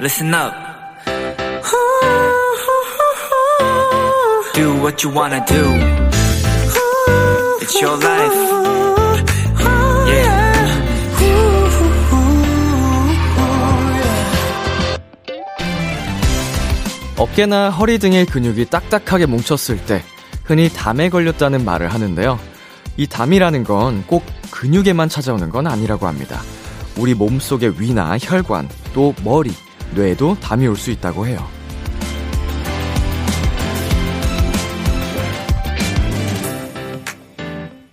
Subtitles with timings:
[0.00, 0.52] listen up.
[4.54, 5.64] Do what you wanna do.
[7.60, 8.34] It's your life.
[10.08, 10.40] Yeah.
[17.16, 20.02] 어깨나 허리 등의 근육이 딱딱하게 뭉쳤을 때
[20.44, 22.38] 흔히 담에 걸렸다는 말을 하는데요.
[22.96, 26.40] 이 담이라는 건 꼭 근육에만 찾아오는 건 아니라고 합니다.
[26.98, 29.52] 우리 몸속의 위나 혈관, 또 머리,
[29.94, 31.46] 뇌에도 담이 올 수 있다고 해요.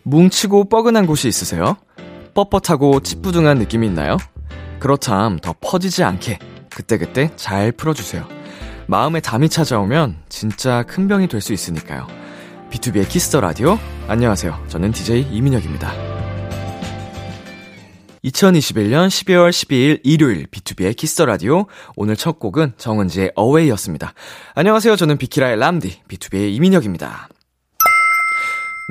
[0.03, 1.77] 뭉치고 뻐근한 곳이 있으세요?
[2.33, 4.17] 뻣뻣하고 찌뿌둥한 느낌이 있나요?
[4.79, 8.25] 그렇담 더 퍼지지 않게 그때그때 잘 풀어주세요.
[8.85, 12.07] 마음에 담이 찾아오면 진짜 큰 병이 될 수 있으니까요.
[12.71, 13.77] B2B의 키스터 라디오.
[14.07, 14.65] 안녕하세요.
[14.67, 15.91] 저는 DJ 이민혁입니다.
[18.27, 21.65] 2021년 12월 12일 일요일 B2B의 키스터 라디오.
[21.95, 24.13] 오늘 첫 곡은 정은지의 Away였습니다.
[24.55, 24.95] 안녕하세요.
[24.97, 27.29] 저는 비키라의 람디 BTOB의 이민혁입니다.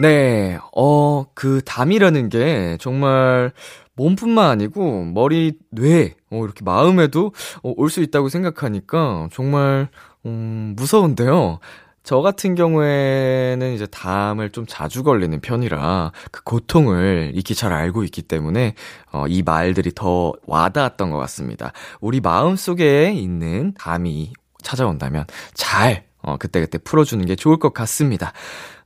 [0.01, 3.53] 네, 어, 그 담이라는 게 정말
[3.95, 9.89] 몸뿐만 아니고 머리, 뇌, 어, 이렇게 마음에도 어, 올 수 있다고 생각하니까 정말,
[10.27, 11.61] 음, 무서운데요.
[12.07, 18.23] 저 같은 경우에는 이제 담을 좀 자주 걸리는 편이라 그 고통을 익히 잘 알고 있기
[18.23, 18.77] 때문에
[19.11, 21.73] 어, 이 말들이 더 와닿았던 것 같습니다.
[22.01, 28.33] 우리 마음 속에 있는 담이 찾아온다면 잘 어, 그때그때 풀어주는 게 좋을 것 같습니다.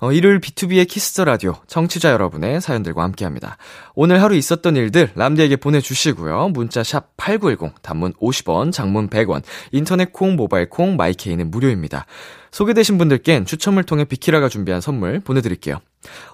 [0.01, 3.59] 어, 일요일 B2B의 키스터 라디오 청취자 여러분의 사연들과 함께 합니다.
[3.95, 6.49] 오늘 하루 있었던 일들 람디에게 보내주시고요.
[6.49, 9.43] 문자 샵 8910, 단문 50원, 장문 100원,
[9.73, 12.07] 인터넷 콩, 모바일 콩, my K는 무료입니다.
[12.51, 15.81] 소개되신 분들께는 추첨을 통해 비키라가 준비한 선물 보내드릴게요.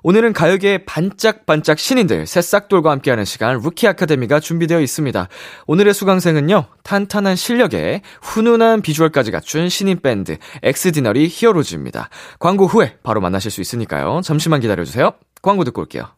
[0.03, 5.29] 오늘은 가요계의 반짝반짝 신인들 새싹돌과 함께하는 시간 루키 아카데미가 준비되어 있습니다.
[5.67, 12.11] 오늘의 수강생은요 탄탄한 실력에 훈훈한 비주얼까지 갖춘 신인 밴드 Xdinary Heroes입니다.
[12.39, 14.21] 광고 후에 바로 만나실 수 있으니까요.
[14.23, 15.13] 잠시만 기다려주세요.
[15.43, 16.09] 광고 듣고 올게요.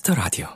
[0.00, 0.46] Kiss the Radio.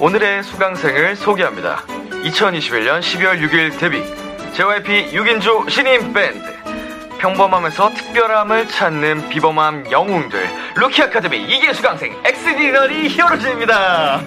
[0.00, 1.84] 오늘의 수강생을 소개합니다.
[2.24, 4.02] 2021년 12월 6일 데뷔
[4.54, 6.40] JYP 6인조 신인 밴드
[7.18, 14.22] 평범하면서 특별함을 찾는 비범함 영웅들 루키 아카데미 2기 수강생 Xdinary Heroes입니다.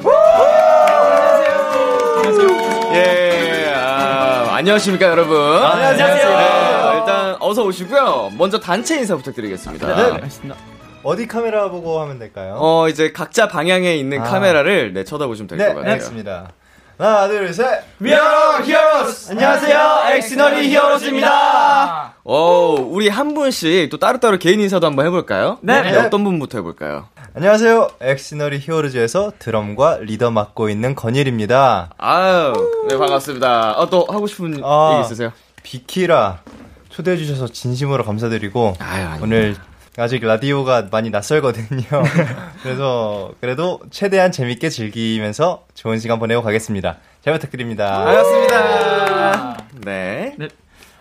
[2.18, 2.63] 안녕하세요.
[2.94, 3.42] 예, 아,
[4.63, 5.38] 안녕하십니까 여러분.
[5.38, 6.07] 안녕하세요.
[6.07, 8.31] 네, 일단 어서 오시고요.
[8.38, 9.94] 먼저 단체 인사 부탁드리겠습니다.
[9.94, 10.56] 네, 알겠습니다.
[11.03, 12.56] 어디 카메라 보고 하면 될까요?
[12.59, 14.24] 어 이제 각자 방향에 있는 아.
[14.24, 15.91] 카메라를 네 쳐다보시면 될것 네, 같아요.
[15.91, 16.51] 알겠습니다.
[16.97, 17.83] 하나, 둘, 셋.
[18.01, 19.31] We are heroes.
[19.31, 22.13] 안녕하세요, 엑스너리 히어로즈입니다.
[22.23, 25.57] 어, 우리 한 분씩 또 따로따로 개인 인사도 한번 해볼까요?
[25.61, 25.97] 네.
[25.97, 27.07] 어떤 분부터 해볼까요?
[27.35, 27.89] 안녕하세요.
[27.99, 31.89] Xdinary Heroes에서 드럼과 리더 맡고 있는 건일입니다.
[31.97, 32.53] 아유,
[32.87, 33.71] 네 반갑습니다.
[33.79, 34.91] 어, 또 하고 싶은 아.
[34.93, 35.33] 얘기 있으세요?
[35.63, 36.41] 비키라
[36.89, 39.07] 초대해주셔서 진심으로 감사드리고 아유.
[39.23, 39.55] 오늘
[39.97, 41.83] 아직 라디오가 많이 낯설거든요.
[42.63, 46.97] 그래서 그래도 최대한 재밌게 즐기면서 좋은 시간 보내고 가겠습니다.
[47.23, 48.03] 잘 부탁드립니다.
[48.03, 49.57] 반갑습니다.
[49.85, 50.35] 네.
[50.39, 50.47] 네.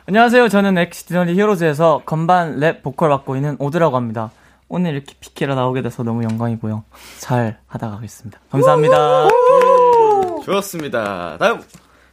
[0.07, 0.49] 안녕하세요.
[0.49, 4.31] 저는 Xdinary Heroes에서 건반 랩 보컬 맡고 있는 오드라고 합니다.
[4.69, 6.85] 오늘 이렇게 비키라 나오게 돼서 너무 영광이고요.
[7.19, 8.41] 잘 하다 가겠습니다.
[8.51, 9.29] 감사합니다.
[10.45, 11.39] 좋습니다.
[11.39, 11.63] 다음.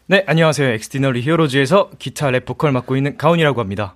[0.06, 0.70] 네, 안녕하세요.
[0.74, 3.96] Xdinary Heroes에서 기타 랩 보컬 맡고 있는 가온이라고 합니다.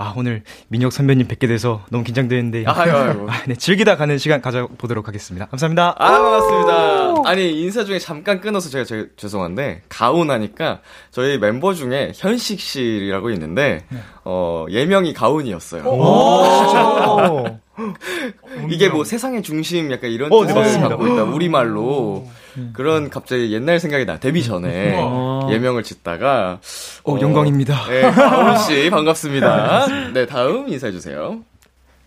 [0.00, 2.64] 아, 오늘 민혁 선배님 뵙게 돼서 너무 긴장되는데.
[2.66, 3.26] 아유, 아유.
[3.28, 5.44] 아, 네, 즐기다 가는 시간 가져보도록 하겠습니다.
[5.48, 5.94] 감사합니다.
[5.98, 7.30] 아, 반갑습니다.
[7.30, 10.80] 아니, 인사 중에 잠깐 끊어서 제가 제, 죄송한데, 가온하니까
[11.10, 13.84] 저희 멤버 중에 현식 씨라고 있는데,
[14.24, 15.82] 어, 예명이 가온이었어요.
[15.84, 17.60] 오.
[18.70, 20.80] 이게 뭐 세상의 중심 약간 이런 어, 네, 뜻을.
[20.80, 21.24] 갖고 있다.
[21.24, 22.26] 우리말로.
[22.72, 24.18] 그런 갑자기 옛날 생각이 나.
[24.18, 25.48] 데뷔 전에 어.
[25.50, 26.60] 예명을 짓다가.
[27.04, 27.86] 어, 영광입니다.
[27.88, 30.12] 네, 가온 씨 반갑습니다.
[30.12, 31.40] 네, 다음 인사해 주세요.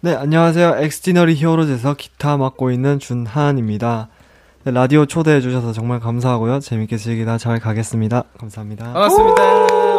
[0.01, 0.77] 네, 안녕하세요.
[0.79, 4.09] 엑스티너리 히어로즈에서 기타 맡고 있는 준하은입니다.
[4.65, 6.59] 네, 라디오 초대해 주셔서 정말 감사하고요.
[6.59, 8.23] 재밌게 즐기다 잘 가겠습니다.
[8.37, 8.93] 감사합니다.
[8.93, 9.43] 반갑습니다.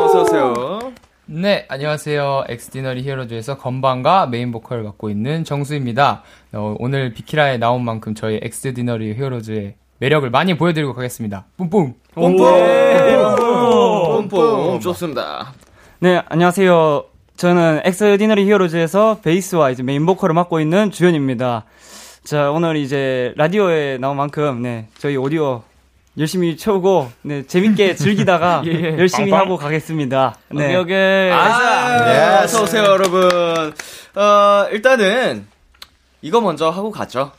[0.04, 0.78] 어서 오세요.
[1.26, 2.44] 네, 안녕하세요.
[2.50, 6.22] Xdinary Heroes에서 건반과 메인 보컬을 맡고 있는 정수입니다.
[6.52, 9.74] 어, 오늘 비키라에 나온 만큼 저희 Xdinary Heroes의
[10.04, 11.46] 매력을 많이 보여드리고 가겠습니다.
[11.56, 11.94] 뿜뿜!
[12.14, 12.36] 뿜뿜!
[14.28, 14.80] 뿜뿜!
[14.80, 15.54] 좋습니다.
[15.98, 17.04] 네, 안녕하세요.
[17.38, 21.64] 저는 Xdinary Heroes에서 베이스와 이제 메인 보컬을 맡고 있는 주현입니다.
[22.22, 25.62] 자, 오늘 이제 라디오에 나온 만큼, 네, 저희 오디오
[26.18, 30.36] 열심히 채우고, 네, 재밌게 즐기다가 열심히 하고 가겠습니다.
[30.50, 30.74] 네.
[30.74, 32.56] 여기 아, yes.
[32.56, 33.72] 어서오세요, 여러분.
[34.16, 35.46] 어, 일단은,
[36.20, 37.32] 이거 먼저 하고 가죠.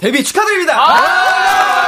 [0.00, 0.74] 데뷔 축하드립니다!
[0.76, 1.80] 감사합니다!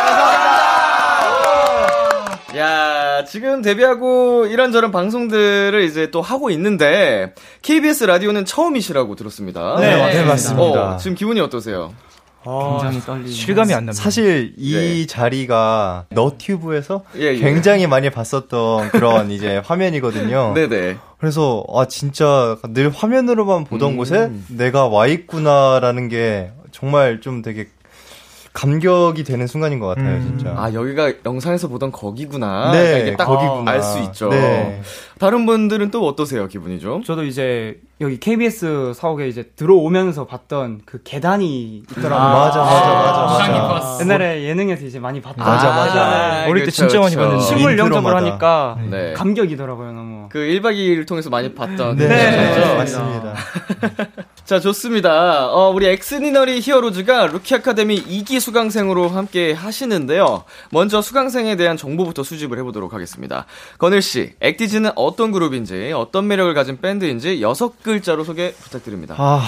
[2.57, 9.77] 야, 지금 데뷔하고 이런저런 방송들을 이제 또 하고 있는데, KBS 라디오는 처음이시라고 들었습니다.
[9.81, 10.95] 네, 네, 맞습니다.
[10.95, 11.95] 어, 지금 기분이 어떠세요?
[12.45, 13.31] 굉장히 떨리는.
[13.31, 14.03] 실감이 안 납니다.
[14.03, 15.07] 사실 이 네.
[15.07, 17.39] 자리가 너튜브에서 예, 예.
[17.39, 20.53] 굉장히 많이 봤었던 그런 이제 화면이거든요.
[20.55, 20.97] 네네.
[21.19, 23.97] 그래서 아 진짜 늘 화면으로만 보던 음.
[23.97, 27.69] 곳에 내가 와 있구나라는 게 정말 좀 되게
[28.53, 30.51] 감격이 되는 순간인 것 같아요, 진짜.
[30.57, 32.71] 아, 여기가 영상에서 보던 거기구나.
[32.73, 33.71] 네, 그러니까 이게 딱 거기구나.
[33.71, 34.29] 알 수 있죠.
[34.29, 34.83] 네.
[35.19, 37.03] 다른 분들은 또 어떠세요, 기분이 좀?
[37.03, 42.29] 저도 이제 여기 KBS 사옥에 이제 들어오면서 봤던 그 계단이 있더라고요.
[42.41, 43.53] 맞아, 맞아, 맞아, 인상 맞아.
[43.63, 44.01] 깊었어.
[44.03, 45.45] 옛날에 예능에서 이제 많이 봤던.
[45.47, 46.45] 맞아, 맞아.
[46.49, 47.17] 어릴 때 그쵸, 진짜 많이.
[47.17, 47.43] 봤는데.
[47.45, 48.15] 식물 영접을.
[48.17, 49.13] 하니까 네.
[49.15, 50.29] 감격이더라고요, 너무.
[50.29, 51.97] 그 1박 2일을 통해서 많이 봤던.
[51.97, 52.75] 네, 그죠?
[52.77, 53.35] 맞습니다.
[54.45, 55.51] 자, 좋습니다.
[55.53, 60.43] 어, 우리 Xdinary Heroes가 루키 아카데미 2기 수강생으로 함께 하시는데요.
[60.71, 63.47] 먼저 수강생에 대한 정보부터 수집을 해보도록 하겠습니다.
[63.79, 69.15] 건일씨, 엑디즈는 어떤 그룹인지, 어떤 매력을 가진 밴드인지 여섯 글자로 소개 부탁드립니다.
[69.17, 69.43] 아,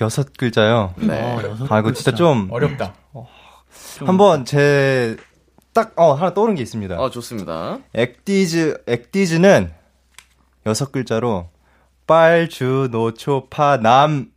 [0.00, 0.92] 여섯 글자요.
[0.96, 1.38] 네.
[1.70, 2.94] 아, 이거 진짜 좀 어렵다.
[4.04, 5.16] 한번 제
[5.74, 7.00] 딱 어 하나 떠오른 게 있습니다.
[7.00, 7.78] 어, 좋습니다.
[7.94, 9.72] 엑디즈 엑디즈는
[10.66, 11.48] 여섯 글자로
[12.06, 14.31] 빨주노초파남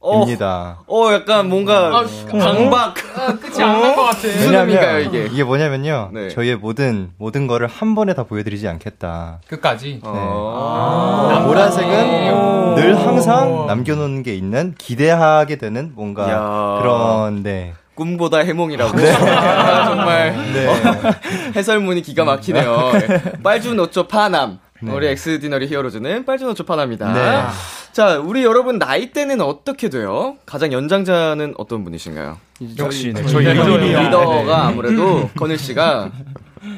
[0.00, 0.78] 입니다.
[0.86, 2.94] 어, 어, 약간 뭔가 강박.
[3.40, 4.18] 끝이 안 날 것 같아.
[4.20, 5.28] 수능인가요, 이게?
[5.30, 6.10] 이게 뭐냐면요.
[6.12, 6.28] 네.
[6.28, 9.40] 저희의 모든 모든 거를 한 번에 다 보여드리지 않겠다.
[9.48, 10.00] 끝까지.
[10.04, 11.28] 어.
[11.40, 11.44] 네.
[11.46, 16.78] 보라색은 늘 항상 남겨놓는 게 있는 기대하게 되는 뭔가 야.
[16.80, 17.74] 그런 네.
[17.96, 18.96] 꿈보다 해몽이라고.
[18.96, 20.66] 아, 정말 네.
[20.68, 20.72] 어,
[21.56, 22.92] 해설문이 기가 막히네요.
[22.94, 23.22] 예.
[23.42, 24.60] 빨주노초 파남.
[24.80, 24.92] 네.
[24.92, 27.50] 우리 Xdinary Heroes는 빨주노초 파남이다.
[27.88, 27.92] 네.
[27.92, 30.36] 자, 우리 여러분 나이대는 어떻게 돼요?
[30.46, 32.38] 가장 연장자는 어떤 분이신가요?
[32.78, 33.76] 역시 네, 저희 저희 리더.
[33.76, 34.00] 리더예요.
[34.00, 36.10] 리더 가 아무래도 건일 씨가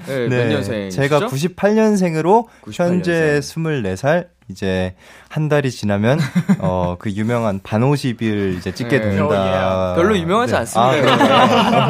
[0.06, 1.02] 네, 몇 년생이시죠?
[1.02, 2.72] 제가 98년생으로 98년생.
[2.74, 4.94] 현재 24살 이제
[5.28, 6.18] 한 달이 지나면
[6.58, 9.10] 어 그 유명한 반오십일 이제 찍게 네.
[9.10, 9.94] 된다.
[9.94, 10.58] 별로 유명하지 네.
[10.58, 10.90] 않습니다.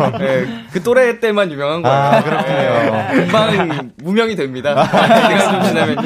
[0.05, 1.97] 아, 네, 그 또래 때만 유명한 거예요.
[1.99, 3.23] 아, 그렇군요.
[3.25, 4.85] 금방 무명이 됩니다.
[4.87, 6.03] 시간 좀 지나면요.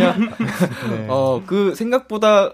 [0.90, 1.06] 네.
[1.08, 2.52] 어, 그 생각보다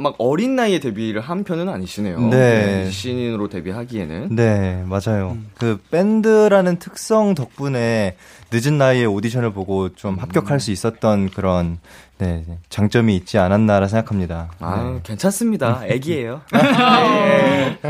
[0.00, 2.20] 막 어린 나이에 데뷔를 한 편은 아니시네요.
[2.28, 2.88] 네.
[2.88, 4.28] 신인으로 데뷔하기에는.
[4.30, 5.36] 네, 맞아요.
[5.58, 8.16] 그 밴드라는 특성 덕분에
[8.52, 11.80] 늦은 나이에 오디션을 보고 좀 합격할 수 있었던 그런
[12.18, 14.52] 네, 장점이 있지 않았나라 생각합니다.
[14.60, 15.00] 아, 네.
[15.02, 15.82] 괜찮습니다.
[15.90, 16.42] 애기예요.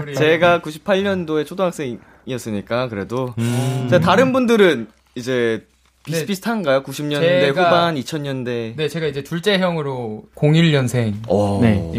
[0.06, 0.14] 네.
[0.14, 3.86] 제가 98년도에 초등학생이었으니까 그래도 음.
[3.90, 5.66] 자, 다른 분들은 이제
[6.12, 6.82] 비슷비슷한가요?
[6.82, 7.20] 90년대
[7.52, 8.74] 제가- 후반, 2000년대.
[8.76, 11.28] 네, 제가 이제 둘째 형으로 01년생입니다.
[11.30, 11.60] 오.
[11.62, 11.90] 네.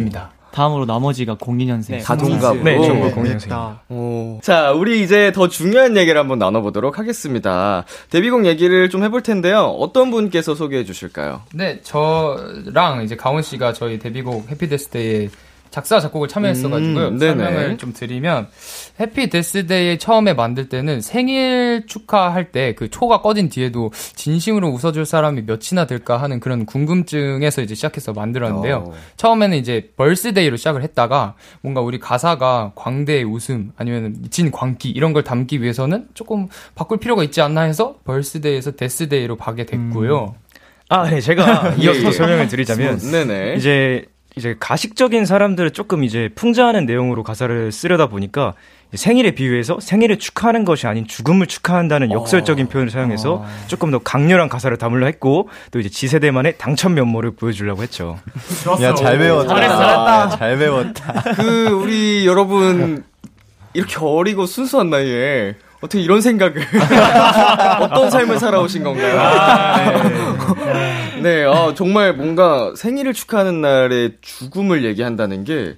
[0.52, 1.92] 다음으로 나머지가 02년생.
[1.92, 2.64] 네, 가동갑으로.
[2.64, 3.52] 네, 공연생.
[3.90, 4.40] 오.
[4.42, 7.86] 자, 우리 이제 더 중요한 얘기를 한번 나눠보도록 하겠습니다.
[8.10, 9.66] 데뷔곡 얘기를 좀 해볼 텐데요.
[9.66, 11.44] 어떤 분께서 소개해 주실까요?
[11.54, 15.30] 네, 저랑 이제 가온 씨가 저희 데뷔곡 해피데스데이에
[15.70, 17.08] 작사 작곡을 참여했어가지고요.
[17.10, 17.44] 음, 네네.
[17.44, 18.48] 설명을 좀 드리면
[19.00, 25.06] Happy Death Day 처음에 만들 때는 생일 축하할 때 그 초가 꺼진 뒤에도 진심으로 웃어줄
[25.06, 28.86] 사람이 몇이나 될까 하는 그런 궁금증에서 이제 시작해서 만들었는데요.
[28.88, 28.94] 어.
[29.18, 35.24] 처음에는 이제 birthday로 시작을 했다가 뭔가 우리 가사가 광대의 웃음 아니면 미친 광기 이런 걸
[35.24, 40.36] 담기 위해서는 조금 바꿀 필요가 있지 않나 해서 birthday에서 death day로 가게 됐고요.
[40.90, 42.12] 아, 네, 제가 이어서 예, 예.
[42.12, 43.56] 설명을 드리자면 네네.
[43.58, 44.06] 이제
[44.36, 48.54] 이제 가식적인 사람들을 조금 이제 풍자하는 내용으로 가사를 쓰려다 보니까
[48.94, 54.76] 생일에 비유해서 생일을 축하하는 것이 아닌 죽음을 축하한다는 역설적인 표현을 사용해서 조금 더 강렬한 가사를
[54.78, 58.18] 담으려 했고 또 이제 Z세대만의 당찬 면모를 보여주려고 했죠.
[58.82, 59.48] 야, 잘 배웠다.
[59.54, 60.30] 잘했어.
[60.38, 61.22] 잘 배웠다.
[61.36, 63.04] 그, 우리 여러분,
[63.74, 66.56] 이렇게 어리고 순수한 나이에 어떻게 이런 생각을,
[67.82, 69.16] 어떤 삶을 살아오신 건가요?
[71.24, 75.78] 네, 아, 정말 뭔가 생일을 축하하는 날에 죽음을 얘기한다는 게,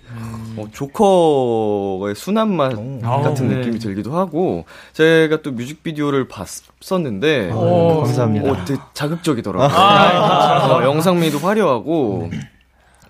[0.58, 2.70] 어, 조커의 순한 맛
[3.02, 3.56] 같은 네.
[3.58, 8.52] 느낌이 들기도 하고 제가 또 뮤직비디오를 봤었는데 오, 감사합니다.
[8.52, 9.68] 어, 되게 자극적이더라고요.
[9.78, 12.30] 어, 영상미도 화려하고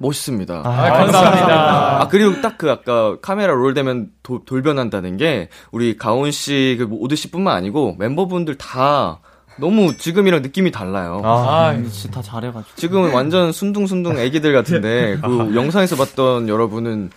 [0.01, 0.61] 멋있습니다.
[0.63, 2.01] 감사합니다.
[2.01, 6.87] 아 그리고 딱 그 아까 카메라 롤 되면 도- 돌변한다는 게 우리 가온 씨 그
[6.91, 9.19] 오드 씨뿐만 아니고 멤버분들 다
[9.57, 11.21] 너무 지금이랑 느낌이 달라요.
[11.23, 12.75] 아, 진짜 다 잘해가지고.
[12.75, 17.09] 지금은 완전 순둥순둥 애기들 같은데 그 영상에서 봤던 여러분은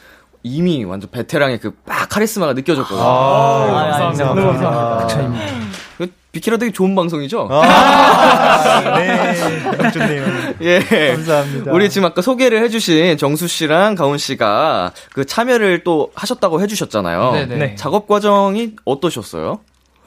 [0.43, 3.01] 이미 완전 베테랑의 그 빡 카리스마가 느껴졌거든요.
[3.03, 5.07] 아, 감사합니다.
[5.07, 5.74] 그
[6.33, 7.49] 비키라 되게 좋은 방송이죠?
[8.97, 10.25] 네, 좋네요.
[10.63, 10.81] 예.
[11.15, 11.73] 감사합니다.
[11.73, 17.33] 우리 지금 아까 소개를 해주신 정수 씨랑 가온 씨가 그 참여를 또 하셨다고 해주셨잖아요.
[17.33, 17.57] 네네.
[17.57, 17.75] 네.
[17.77, 19.61] 작업 과정이 어떠셨어요?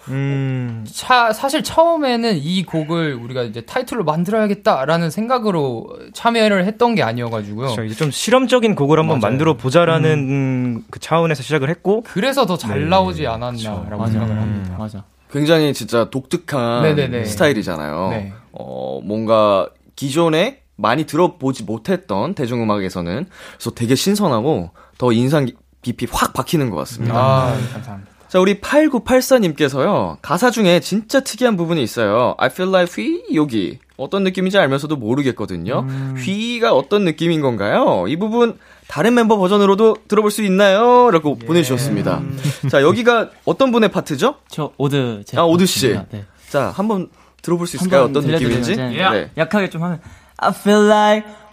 [0.09, 7.65] 음, 차, 사실 처음에는 이 곡을 우리가 이제 타이틀로 만들어야겠다라는 생각으로 참여를 했던 게 아니어가지고요.
[7.67, 7.83] 그렇죠.
[7.83, 9.31] 이제 좀 실험적인 곡을 한번 맞아요.
[9.31, 14.75] 만들어 보자라는 음, 그 차원에서 시작을 했고 그래서 더 잘 나오지 않았나라고 생각을 합니다.
[14.79, 15.03] 맞아.
[15.31, 17.25] 굉장히 진짜 독특한 네네네.
[17.25, 18.09] 스타일이잖아요.
[18.11, 18.33] 네.
[18.51, 25.47] 어, 뭔가 기존에 많많이 들어보지 못했던 대중음악에서는 그래서 되게 신선하고 더 인상
[25.81, 27.15] 깊이 확 박히는 것 같습니다.
[27.15, 28.16] 아, 감사합니다.
[28.29, 32.35] 자, 우리 8984님께서요, 가사 중에 진짜 특이한 부분이 있어요.
[32.37, 33.79] I feel like 휘, 여기.
[33.95, 35.87] 어떤 느낌인지 알면서도 모르겠거든요.
[36.17, 38.05] 휘가 어떤 느낌인 건가요?
[38.07, 41.09] 이 부분 다른 멤버 버전으로도 들어볼 수 있나요?
[41.09, 42.21] 라고 보내주셨습니다.
[42.69, 44.35] 자, 여기가 어떤 분의 파트죠?
[44.49, 45.23] 저 오드.
[45.25, 45.97] 제 아, 오드씨.
[46.11, 46.25] 네.
[46.49, 47.09] 자, 한번
[47.41, 48.03] 들어볼 수 있을까요?
[48.03, 48.75] 어떤 느낌인지?
[48.75, 49.31] 네.
[49.35, 49.99] 약하게 좀 하면
[50.37, 51.46] I feel like 휘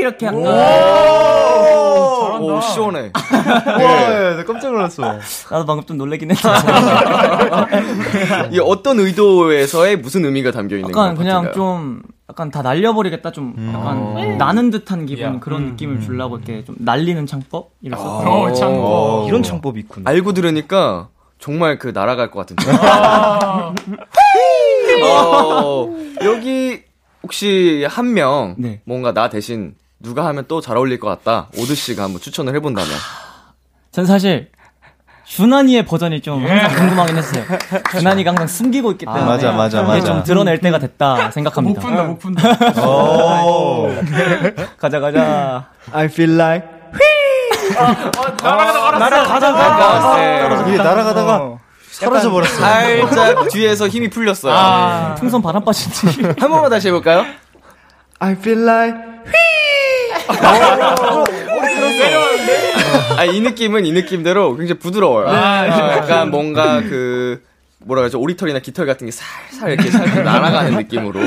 [0.00, 0.40] 이렇게 약간
[2.40, 3.10] 오, 시원해.
[3.14, 5.02] 와, 네, 깜짝 놀랐어.
[5.50, 6.48] 나도 방금 좀 놀래긴 했어.
[8.50, 11.52] 이게 어떤 의도에서의 무슨 의미가 담겨 있는 약간 것 그냥?
[11.52, 15.38] 좀 약간 다 날려버리겠다 좀 약간 나는 듯한 기분 야.
[15.40, 18.32] 그런 느낌을 주려고 이렇게 좀 날리는 창법 썼거든요.
[18.32, 18.68] 어, 참.
[18.72, 19.24] 어.
[19.28, 20.04] 이런 창법이 있군요.
[20.08, 22.64] 알고 들으니까 정말 그 날아갈 것 같은데.
[25.02, 25.88] 어,
[26.24, 26.82] 여기
[27.22, 28.80] 혹시 한명 네.
[28.84, 31.48] 뭔가 나 대신 누가 하면 또 잘 어울릴 것 같다.
[31.58, 32.90] 오드 씨가 한번 추천을 해본다면.
[33.92, 34.50] 전 사실
[35.26, 37.44] 준환이의 버전이 좀 항상 궁금하긴 했어요.
[37.92, 40.04] 준환이가 항상 숨기고 있기 때문에 맞아, 맞아, 이게 맞아.
[40.04, 42.02] 좀 드러낼 때가 됐다 생각합니다.
[42.04, 42.48] 못 푼다.
[42.86, 43.88] 오.
[44.78, 45.68] 가자 가자.
[45.92, 46.66] I feel like.
[48.42, 50.48] 날아가다가 네.
[50.68, 51.58] 이게 날아가다가
[51.92, 52.54] 사라져 버렸어.
[52.60, 55.14] 살짝 뒤에서 힘이 풀렸어요.
[55.18, 56.22] 풍선 바람 빠진 지.
[56.40, 57.24] 한 번만 다시 해볼까요?
[58.18, 58.96] I feel like.
[63.16, 65.26] 아, 이 느낌은 이 느낌대로 굉장히 부드러워요.
[65.96, 67.42] 약간 뭔가 그,
[67.78, 68.18] 뭐라 그러죠?
[68.20, 71.20] 오리털이나 깃털 같은 게 살살 이렇게 살짝 날아가는 느낌으로.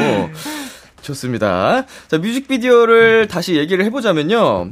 [1.02, 1.86] 좋습니다.
[2.08, 4.70] 자, 뮤직비디오를 다시 얘기를 해보자면요.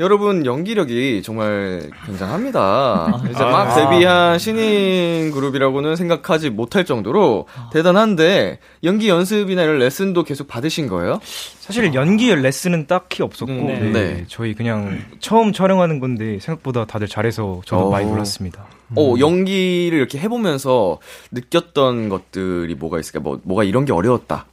[0.00, 3.22] 여러분 연기력이 정말 굉장합니다.
[3.30, 10.88] 이제 막 데뷔한 신인 그룹이라고는 생각하지 못할 정도로 대단한데 연기 연습이나 이런 레슨도 계속 받으신
[10.88, 11.20] 거예요?
[11.60, 13.80] 사실 연기 레슨은 딱히 없었고 네.
[13.80, 14.24] 네, 네.
[14.28, 17.90] 저희 그냥 처음 촬영하는 건데 생각보다 다들 잘해서 저도 어.
[17.90, 18.64] 많이 놀랐습니다.
[18.96, 20.98] 어, 연기를 이렇게 해보면서
[21.32, 23.22] 느꼈던 것들이 뭐가 있을까요?
[23.22, 24.46] 뭐, 뭐가 이런 게 어려웠다.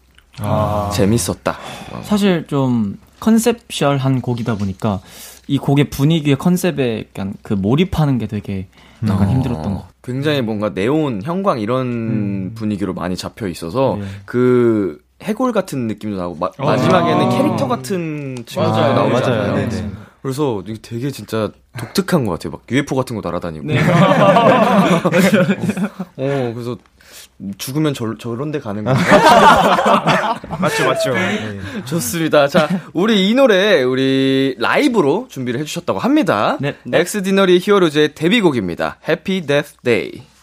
[0.93, 1.57] 재밌었다.
[2.03, 5.01] 사실 좀 컨셉셜한 곡이다 보니까
[5.47, 8.67] 이 곡의 분위기의 컨셉에 약간 그 몰입하는 게 되게
[9.07, 9.89] 약간 힘들었던 것 같아요.
[10.03, 14.05] 굉장히 뭔가 네온, 형광 이런 분위기로 많이 잡혀 있어서 네.
[14.25, 18.93] 그 해골 같은 느낌도 나고 마, 마지막에는 캐릭터 같은 친구들도 맞아요.
[18.93, 19.51] 나오잖아요.
[19.53, 19.55] 맞아요.
[19.55, 19.89] 네, 네.
[20.21, 22.51] 그래서 이게 되게 진짜 독특한 것 같아요.
[22.51, 23.67] 막 UFO 같은 거 날아다니고.
[26.17, 26.77] 어, 그래서
[27.57, 30.39] 죽으면 저, 저런 데 가는 건가?
[30.59, 31.13] 맞죠, 맞죠.
[31.85, 32.47] 좋습니다.
[32.47, 36.57] 자, 우리 이 노래 우리 라이브로 준비를 해주셨다고 합니다.
[36.59, 36.99] 네, 네.
[36.99, 38.97] Xdinary Heroes의 데뷔곡입니다.
[39.07, 40.11] Happy Death Day.
[40.11, 40.38] 저머지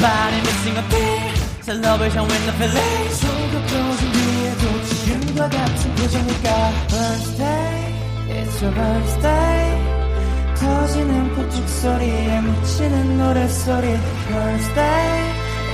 [0.00, 7.94] Everybody missing a beat celebration with the feeling 손꼽도 준비해도 지금과 같은 표정일까 Birthday
[8.30, 13.88] It's your birthday 터지는 폭죽 소리에 묻히는 노랫소리
[14.28, 15.32] Birthday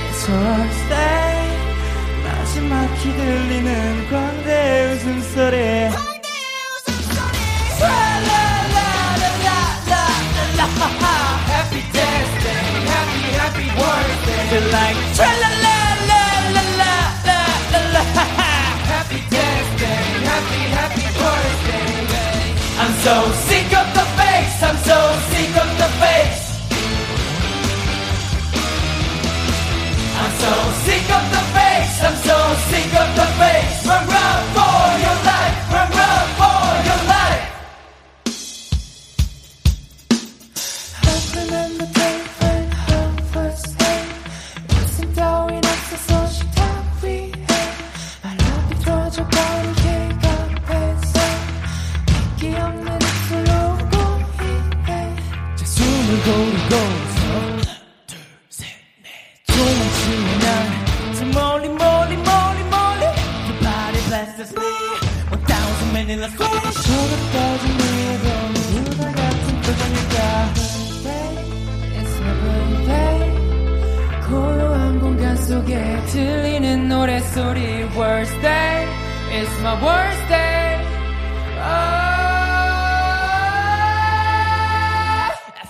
[0.09, 1.37] It's your birthday
[2.23, 6.14] 마지막히 들리는 광대의 웃음소리
[14.55, 18.03] Feel like tra-la-la-la-la-la-la-la.
[18.87, 22.55] Happy birthday, happy, happy birthday.
[22.79, 23.15] I'm so
[23.47, 24.97] sick of the face, I'm so
[25.31, 26.43] sick of the face.
[30.21, 30.53] I'm so
[30.85, 32.37] sick of the face, I'm so
[32.69, 33.44] sick of the face.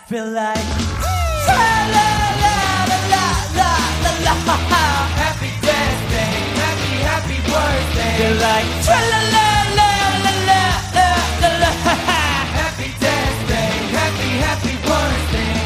[0.07, 0.57] Feel like
[1.45, 3.69] Tra-la-la-la-la-la-la.
[5.17, 8.13] Happy birthday, happy, happy birthday.
[8.19, 11.71] Feel like tra-la-la-la-la-la-la-la.
[12.62, 15.57] Happy birthday, happy, happy birthday.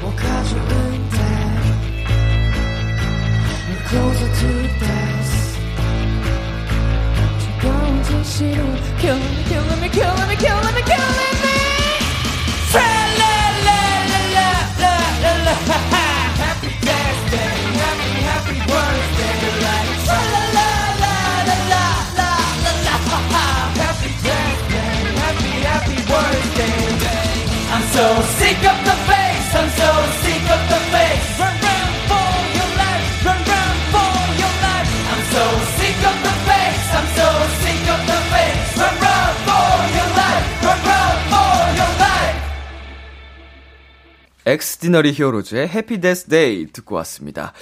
[0.00, 0.62] 뭐 가져은
[1.10, 1.18] 데
[3.68, 5.32] We're closer to death.
[7.40, 8.58] 즐거운 진실은
[9.00, 10.82] killing me, killing me, killing me, killing me,
[44.54, 47.52] Xdinary Heroes의 Happy Death Day 듣고 왔습니다.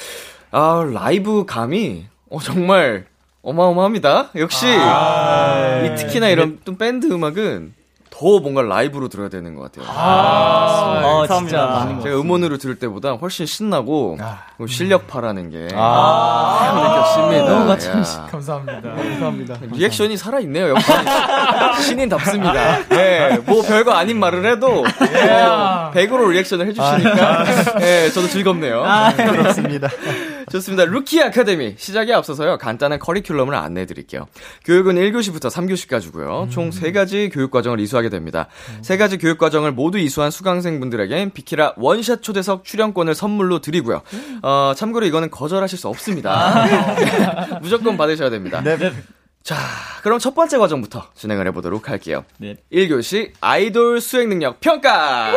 [0.50, 3.07] 아, 라이브 감이 어, 정말
[3.42, 4.31] 어마어마합니다.
[4.37, 7.74] 역시 이 특히나 이런 또 밴드 음악은
[8.22, 9.85] 더 뭔가 라이브로 들어야 되는 것 같아요.
[9.92, 11.98] 아, 진짜.
[12.04, 14.16] 제가 음원으로 들을 때보다 훨씬 신나고
[14.58, 16.58] 그 실력파라는 게 아.
[16.61, 17.52] 확 느껴집니다.
[18.22, 18.26] 야.
[18.30, 18.80] 감사합니다.
[18.94, 19.56] 감사합니다.
[19.72, 20.92] 리액션이 살아있네요, 역시.
[21.88, 22.88] 신인답습니다.
[22.90, 27.44] 네, 뭐 별거 아닌 말을 해도, 어, 100으로 리액션을 해주시니까,
[27.78, 28.85] 네, 저도 즐겁네요.
[29.16, 29.88] 그렇습니다.
[30.52, 30.84] 좋습니다.
[30.84, 31.74] 루키 아카데미.
[31.78, 34.26] 시작에 앞서서요, 간단한 커리큘럼을 안내해 드릴게요.
[34.64, 36.50] 교육은 1교시부터 3교시까지고요.
[36.50, 38.48] 총 3가지 교육 과정을 이수하게 됩니다.
[38.82, 44.02] 3가지 교육 과정을 모두 이수한 수강생분들에겐 비키라 원샷 초대석 출연권을 선물로 드리고요.
[44.42, 46.66] 어, 참고로 이거는 거절하실 수 없습니다.
[47.62, 48.60] 무조건 받으셔야 됩니다.
[49.42, 49.56] 자,
[50.02, 52.24] 그럼 첫 번째 과정부터 진행을 해보도록 할게요.
[52.38, 52.56] 네.
[52.72, 55.32] 1교시 아이돌 수행 능력 평가!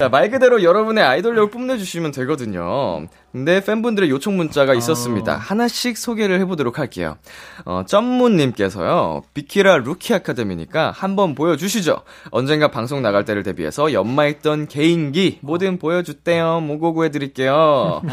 [0.00, 3.06] 자, 말 그대로 여러분의 아이돌력을 뽐내주시면 되거든요.
[3.32, 5.36] 근데 팬분들의 요청 문자가 있었습니다.
[5.36, 7.18] 하나씩 소개를 해보도록 할게요.
[7.66, 11.98] 어, 점문님께서요, 비키라 루키 아카데미니까 한번 보여주시죠.
[12.30, 16.62] 언젠가 방송 나갈 때를 대비해서 연마했던 개인기 뭐든 보여줬대요.
[16.62, 18.00] 모고고 해드릴게요.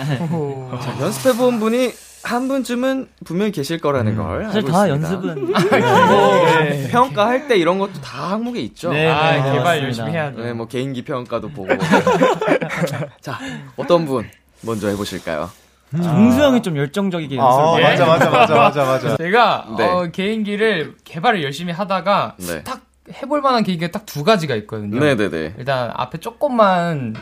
[0.82, 5.17] 자, 연습해본 분이 한 분쯤은 분명히 계실 거라는 걸 사실 알고 다 있습니다.
[5.19, 8.91] 연습은 뭐, 평가할 때 이런 것도 다 항목에 있죠.
[8.91, 9.84] 네, 아, 네, 개발.
[9.84, 10.41] 열심히 해야죠.
[10.41, 11.69] 네, 뭐 개인기 평가도 보고.
[13.21, 13.39] 자,
[13.77, 14.27] 어떤 분
[14.62, 15.49] 먼저 해보실까요?
[15.95, 19.17] 종수 형이 좀 열정적이게 아, 연습을 맞아, 맞아, 맞아, 맞아, 맞아.
[19.17, 19.86] 제가 네.
[19.86, 22.62] 어, 개인기를 개발을 열심히 하다가 네.
[22.63, 22.82] 딱
[23.21, 24.99] 해볼 만한 개인기가 딱 두 가지가 있거든요.
[24.99, 25.53] 네네네.
[25.58, 27.15] 일단 앞에 조금만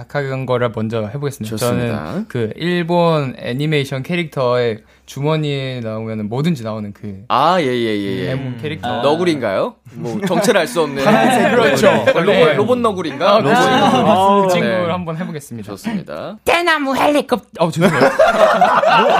[0.00, 1.56] 약한 거를 먼저 해보겠습니다.
[1.56, 2.04] 좋습니다.
[2.06, 8.16] 저는 그 일본 애니메이션 캐릭터의 주머니에 나오면 뭐든지 나오는 그 아, 예, 예, 예.
[8.20, 8.26] 예.
[8.26, 9.02] 데몬 캐릭터.
[9.02, 9.74] 너구리인가요?
[9.94, 11.02] 뭐, 정체를 알 수 없는.
[11.50, 11.90] 그렇죠.
[12.14, 12.54] 로봇, 네.
[12.54, 13.28] 로봇 너구리인가?
[13.34, 13.60] 아, 그렇죠.
[13.98, 14.46] 로봇.
[14.46, 14.92] 그 친구를 네.
[14.92, 15.66] 한번 해보겠습니다.
[15.72, 16.36] 좋습니다.
[16.44, 17.44] 대나무 헬리콥터.
[17.58, 18.08] 어, 죄송해요.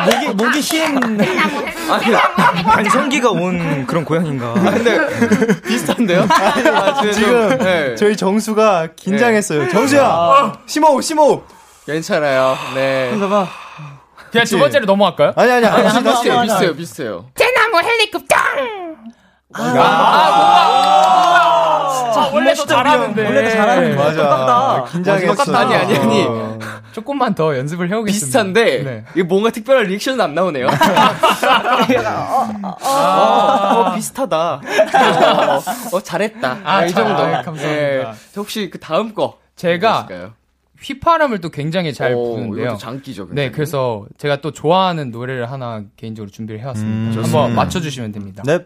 [0.05, 0.95] 목이 목이 쉰.
[2.71, 4.55] 반성기가 온 그런 고양인가.
[4.55, 4.97] 근데,
[5.67, 6.21] 비슷한데요?
[6.31, 7.97] 아, 지금, 지금 좀, 네.
[7.97, 9.69] 저희 정수가 긴장했어요.
[9.71, 11.49] 정수야, 심호흡, 심호흡.
[11.85, 12.57] 괜찮아요.
[12.77, 13.11] 네.
[14.31, 15.33] 그냥 두 번째로 넘어갈까요?
[15.37, 15.85] 아니 아니 아니.
[16.05, 17.27] 비슷해요, 비슷해요, 비슷해요.
[17.35, 18.37] 대나무 헬리콥터.
[21.13, 23.25] 아, 원래 더 잘하는데.
[23.25, 24.05] 원래 더 잘하는 거.
[24.05, 24.85] 맞아.
[24.93, 25.27] 긴장했어.
[25.35, 25.59] 똑같다.
[25.59, 26.25] 아니, 아니, 아니.
[26.29, 26.59] 어.
[26.93, 28.27] 조금만 더 연습을 해오겠습니다.
[28.27, 29.05] 비슷한데, 네.
[29.15, 30.67] 이게 뭔가 특별한 리액션은 안 나오네요.
[32.83, 34.37] 어, 어, 비슷하다.
[34.37, 34.61] 어,
[35.93, 36.59] 어, 잘했다.
[36.65, 37.17] 아, 이 정도.
[37.17, 37.69] 잘, 감사합니다.
[37.69, 38.07] 예.
[38.37, 39.39] 혹시 그 다음 거.
[39.57, 40.07] 제가?
[40.83, 42.65] 휘파람을 또 굉장히 잘 오, 부는데요.
[42.65, 43.25] 이것도 장기죠.
[43.25, 43.53] 네, 굉장히.
[43.53, 47.21] 그래서 제가 또 좋아하는 노래를 하나 개인적으로 준비를 해왔습니다.
[47.21, 47.55] 음, 한번.
[47.55, 48.43] 맞춰주시면 됩니다.
[48.47, 48.59] 네.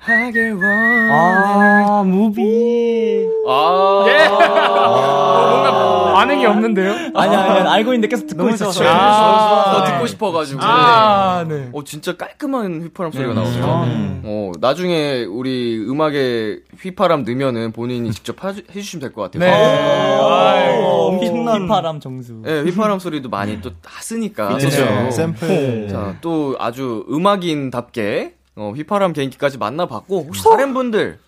[0.00, 0.64] 하길 원.
[1.10, 3.26] 아 무비.
[3.46, 4.04] 아.
[4.08, 4.28] 예.
[4.28, 6.92] 뭔가 반응이 없는데요?
[7.14, 8.82] 아니 아니 알고 있는데 계속 듣고 있어서.
[8.86, 9.92] 아, 더 네.
[9.92, 10.60] 듣고 싶어가지고.
[10.62, 11.68] 아, 네.
[11.72, 13.58] 어, 진짜 깔끔한 휘파람 소리가 네, 나오죠.
[13.84, 14.22] 음.
[14.24, 19.50] 어, 나중에 우리 음악에 휘파람 넣으면은 본인이 직접 하, 해주시면 될 것 같아요.
[19.50, 20.18] 네.
[20.18, 20.84] 어, 아이고.
[21.08, 22.40] 엄청난 휘파람 정수.
[22.42, 24.48] 네, 휘파람 소리도 많이 또 하으니까.
[24.48, 24.66] 그렇죠.
[24.68, 25.10] 그죠?
[25.10, 25.88] 샘플.
[25.90, 31.18] 자, 또 아주 음악인답게 어, 휘파람 개인기까지 만나봤고 혹시 다른 분들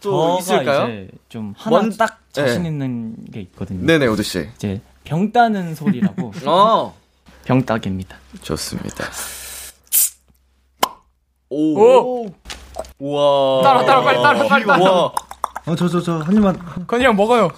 [0.00, 0.84] 또 있을까요?
[0.88, 2.68] 이제 좀 하나 먼- 딱 자신 네.
[2.68, 3.84] 있는 게 있거든요.
[3.84, 4.48] 네네, 오드 씨.
[4.54, 6.94] 이제 병 따는 소리라고 어,
[7.44, 8.16] 병 따기입니다.
[8.42, 9.04] 좋습니다.
[11.50, 12.26] 오.
[12.98, 13.62] 우와.
[13.62, 15.12] 따라, 따라, 빨리 따라, 빨리 따라.
[15.70, 16.58] 어, 저, 저, 저, 한 입만.
[16.88, 17.48] 건이 형 먹어요.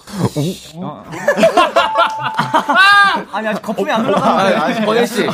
[3.33, 4.39] 아니 아직 거품이 안 아, 올라가.
[4.41, 5.25] 아, 건일 씨,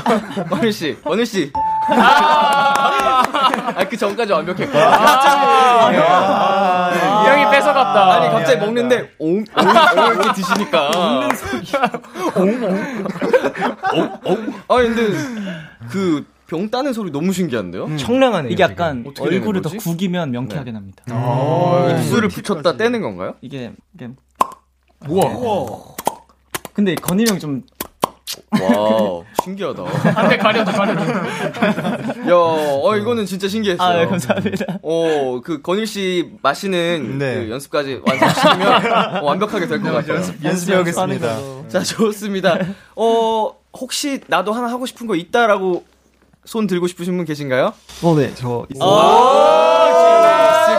[0.49, 1.51] 건일 씨, 건일 씨.
[1.89, 3.21] 아,
[3.89, 4.77] 그 전까지 완벽했고.
[4.79, 5.91] 아,
[6.93, 8.13] 이 형이 뺏어갔다.
[8.13, 10.89] 아니 갑자기 먹는데 옹, 옹, 옹 이렇게 드시니까.
[10.93, 11.61] 먹는 소리.
[12.35, 12.63] 옹,
[13.93, 14.53] 옹, 옹.
[14.69, 15.17] 아 근데
[15.91, 17.95] 그 병 따는 소리 너무 신기한데요?
[17.97, 18.51] 청량하네요.
[18.51, 19.69] 이게 약간 얼굴을 더?
[19.69, 21.03] 구기면 명쾌하게 납니다.
[21.99, 23.35] 입술을 붙였다 떼는 건가요?
[23.41, 24.09] 이게 이게
[25.07, 25.79] 우와.
[26.73, 27.61] 근데 건일 형이 좀
[28.51, 29.83] 와, 신기하다.
[30.15, 31.11] 안돼 가려줘 가려줘.
[31.11, 33.87] 야, 어 이거는 진짜 신기했어요.
[33.87, 34.79] 아, 네, 감사합니다.
[34.81, 37.45] 어, 그 건일 씨 마시는 네.
[37.45, 40.21] 그 연습까지 완성시키면 어, 완벽하게 될 것 같아요.
[40.43, 41.37] 연습해오겠습니다.
[41.67, 42.57] 자, 좋습니다.
[42.95, 45.83] 어, 혹시 나도 하나 하고 싶은 거 있다라고
[46.49, 47.73] 손 들고 싶으신 분 계신가요?
[48.01, 48.89] 어, 네, 저 있어요.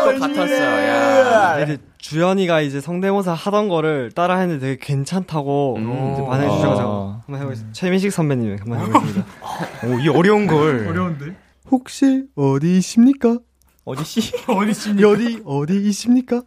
[0.03, 0.89] 있을 것 같았어요.
[0.89, 1.61] 야.
[1.63, 6.13] 이제 주연이가 이제 성대모사 하던 거를 따라 했는데 되게 괜찮다고 음.
[6.13, 7.23] 이제 반해 주셔서 아.
[7.25, 7.73] 한번 해보겠습니다.
[7.73, 9.27] 최민식 선배님 한번 해보겠습니다.
[9.87, 10.93] 오, 이 어려운 걸.
[11.71, 13.39] 혹시 어디 있습니까?
[13.85, 14.33] 어디 씨?
[14.51, 16.43] 어디 어디 있습니까?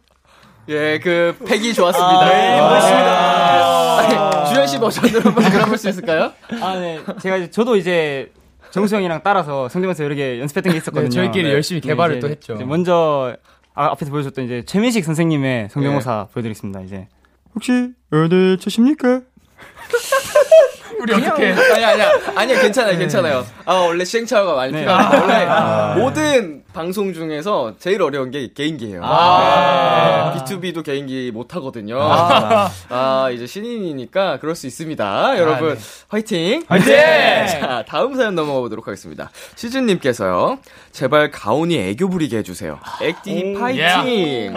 [0.68, 2.20] 예, 그 팩이 좋았습니다.
[2.20, 3.98] 아, 네, 멋있습니다.
[4.00, 6.30] 아니, 주현 씨 버전으로 한번 들어볼 수 있을까요?
[6.60, 7.00] 아, 네.
[7.22, 8.30] 제가 이제 저도 이제
[8.74, 11.08] 정수 형이랑 따라서 성대모사 여러 개 연습했던 게 있었거든요.
[11.08, 12.54] 네, 저희끼리 열심히 네, 개발을 또 했죠.
[12.54, 13.36] 이제 먼저
[13.72, 16.80] 아, 앞에서 보여줬던 이제 최민식 선생님의 성대모사 보여드리겠습니다.
[16.80, 17.06] 이제
[17.54, 19.20] 혹시 어디 계십니까?
[20.98, 21.52] 우리 어떻게?
[21.52, 22.10] 아니, 아니야.
[22.34, 23.44] 아니야, 괜찮아요, 괜찮아요.
[23.64, 24.80] 아, 원래 시행착오가 많이 네.
[24.80, 25.20] 필요합니다.
[25.20, 29.00] 원래 모든 방송 중에서 제일 어려운 게 개인기예요.
[29.04, 30.32] 아.
[30.34, 30.40] 네.
[30.44, 31.98] B2B도 개인기 못 하거든요.
[32.00, 33.30] 아.
[33.32, 35.38] 이제 신인이니까 그럴 수 있습니다.
[35.38, 35.78] 여러분,
[36.08, 36.64] 화이팅!
[36.68, 36.94] 화이팅!
[36.96, 39.30] 자, 다음 사연 넘어가 보도록 하겠습니다.
[39.54, 40.58] 시즈님께서요,
[40.92, 42.78] 제발 가온이 애교 부리게 해주세요.
[43.02, 44.52] 액티 파이팅!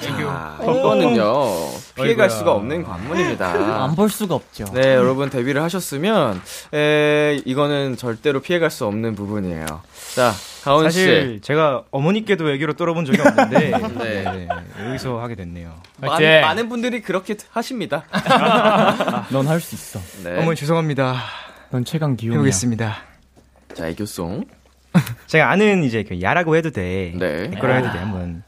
[0.00, 1.44] 자, 이거는요,
[2.04, 2.30] 피해갈.
[2.30, 3.48] 수가 없는 관문입니다.
[3.84, 4.64] 안 볼 수가 없죠.
[4.74, 6.40] 네, 여러분 데뷔를 하셨으면
[6.74, 9.64] 에, 이거는 절대로 피해갈 수 없는 부분이에요.
[10.14, 10.32] 자,
[10.64, 10.98] 가온 씨.
[11.00, 13.58] 사실 제가 어머니께도 애교로 떨어본 적이 없는데
[13.98, 14.22] 네.
[14.24, 14.48] 네,
[14.88, 15.72] 여기서 하게 됐네요.
[15.98, 16.22] 많!
[16.22, 18.04] 많은 분들이 그렇게 하십니다.
[19.30, 20.00] 넌 할 수 있어.
[20.24, 20.38] 네.
[20.40, 21.16] 어머니 죄송합니다.
[21.70, 22.38] 넌 최강 기용이야.
[22.38, 22.96] 해보겠습니다.
[23.74, 24.44] 자, 애교송.
[25.26, 27.12] 제가 아는 이제 그 야라고 해도 돼.
[27.16, 27.50] 네.
[27.54, 27.98] 이거라 해도 돼.
[27.98, 28.42] 한번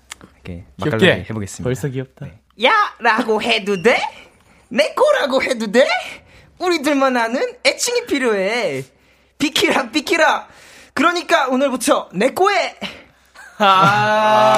[0.82, 0.90] 귀엽게.
[0.96, 1.64] 맛깔나게 해보겠습니다.
[1.64, 2.26] 벌써 귀엽다.
[2.62, 3.98] 야라고 해도 돼?
[4.68, 5.86] 내 거라고 해도 돼?
[6.58, 8.84] 우리들만 아는 애칭이 필요해.
[9.38, 10.46] 비키라, 비키라.
[10.94, 12.76] 그러니까 오늘부터 내 거에.
[13.58, 14.56] 아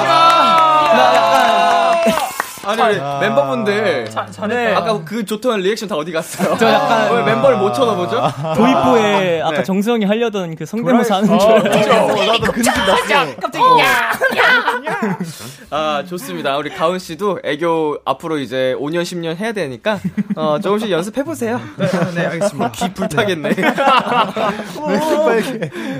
[2.65, 4.05] 니, 우리 멤버분들.
[4.47, 4.73] 네.
[4.73, 6.55] 아까 그 좋던 리액션 다 어디 갔어요?
[6.57, 8.21] 저 약간- 왜 멤버를 못 쳐다보죠?
[8.55, 9.63] 도입부에 아 까 네.
[9.63, 12.25] 정수영이 하려던 그 성대모사 하는 줄 알았어요.
[12.31, 13.35] 나도 그 느낌 났어.
[13.41, 14.13] 깜짝이야.
[15.69, 16.57] 아, 좋습니다.
[16.57, 19.99] 우리 가은 씨도 애교 앞으로 이제 5년, 10년 해야 되니까,
[20.35, 21.59] 어, 조금씩 연습해 보세요.
[22.15, 22.71] 네, 알겠습니다.
[22.71, 23.49] 귀 불타겠네.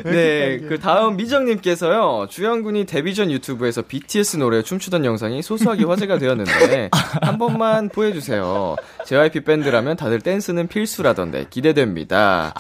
[0.06, 5.86] 네, 그 다음 미정 님께서요, 주영 군이 데뷔 전 유튜브에서 BTS 노래 춤추던 영상이 소소하게
[5.86, 6.52] 화제가 되었는데,
[7.22, 8.76] 한 번만 보여주세요.
[9.06, 12.54] JYP 밴드라면 다들 댄스는 필수라던데, 기대됩니다.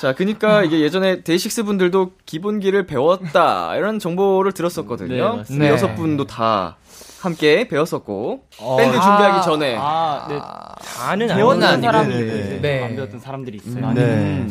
[0.00, 5.36] 자, 그니까 이게 예전에 데이식스 분들도 기본기를 배웠다, 이런 정보를 네, 들었었거든요.
[5.38, 5.64] 맞습니다.
[5.64, 6.76] 네, 여섯 분도 다
[7.20, 8.44] 함께 배웠었고,
[8.78, 9.76] 밴드 준비하기 전에.
[9.78, 10.38] 아, 네.
[10.80, 11.60] 다는 아니고.
[11.60, 12.84] 사람이 네, 있고, 네.
[12.84, 13.92] 안 배웠던 사람들이 있어요.
[13.92, 14.46] 네.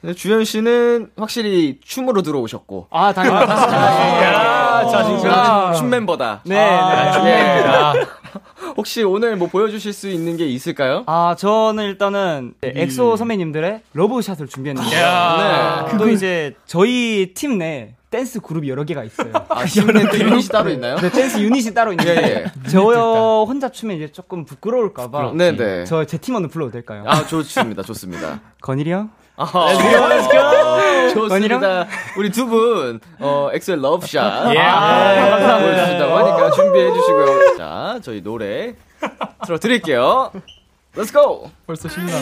[0.00, 2.88] 근데 주현 씨는 확실히 춤으로 들어오셨고.
[2.90, 3.36] 아, 당연히.
[3.40, 5.74] 야, 자신감.
[5.74, 6.40] 춤 멤버다.
[6.44, 6.60] 네, 네.
[6.60, 8.06] 아, 예.
[8.76, 11.02] 혹시 오늘 뭐 보여주실 수 있는 게 있을까요?
[11.06, 14.96] 아, 저는 일단은 네, 엑소 선배님들의 Love Shot을 준비했는데.
[15.00, 15.86] 야.
[15.90, 15.98] 네.
[15.98, 19.32] 또 이제 저희 팀 내 댄스 그룹이 여러 개가 있어요.
[19.48, 20.96] 아, 팀내 유닛이 따로 있나요?
[20.96, 25.84] 네, 댄스 유닛이 따로 있는데 예, 저 혼자 추면 이제 조금 부끄러울까봐 네네.
[25.84, 27.04] 저 제 팀원을 불러도 될까요?
[27.06, 27.82] 아, 좋습니다.
[27.82, 28.40] 좋습니다.
[28.60, 29.10] 건일이 형?
[29.52, 31.58] 아, 좋습니다.
[31.58, 31.88] 건일이랑?
[32.16, 34.54] 우리 두 분, 어, 엑소의 Love Shot.
[34.54, 34.58] 예.
[34.58, 37.56] 아, 보여주신다고 하니까 준비해 주시고요.
[37.58, 38.74] 자, 저희 노래
[39.44, 40.30] 틀어드릴게요.
[40.94, 41.50] Let's go!
[41.66, 42.20] 벌써 신나.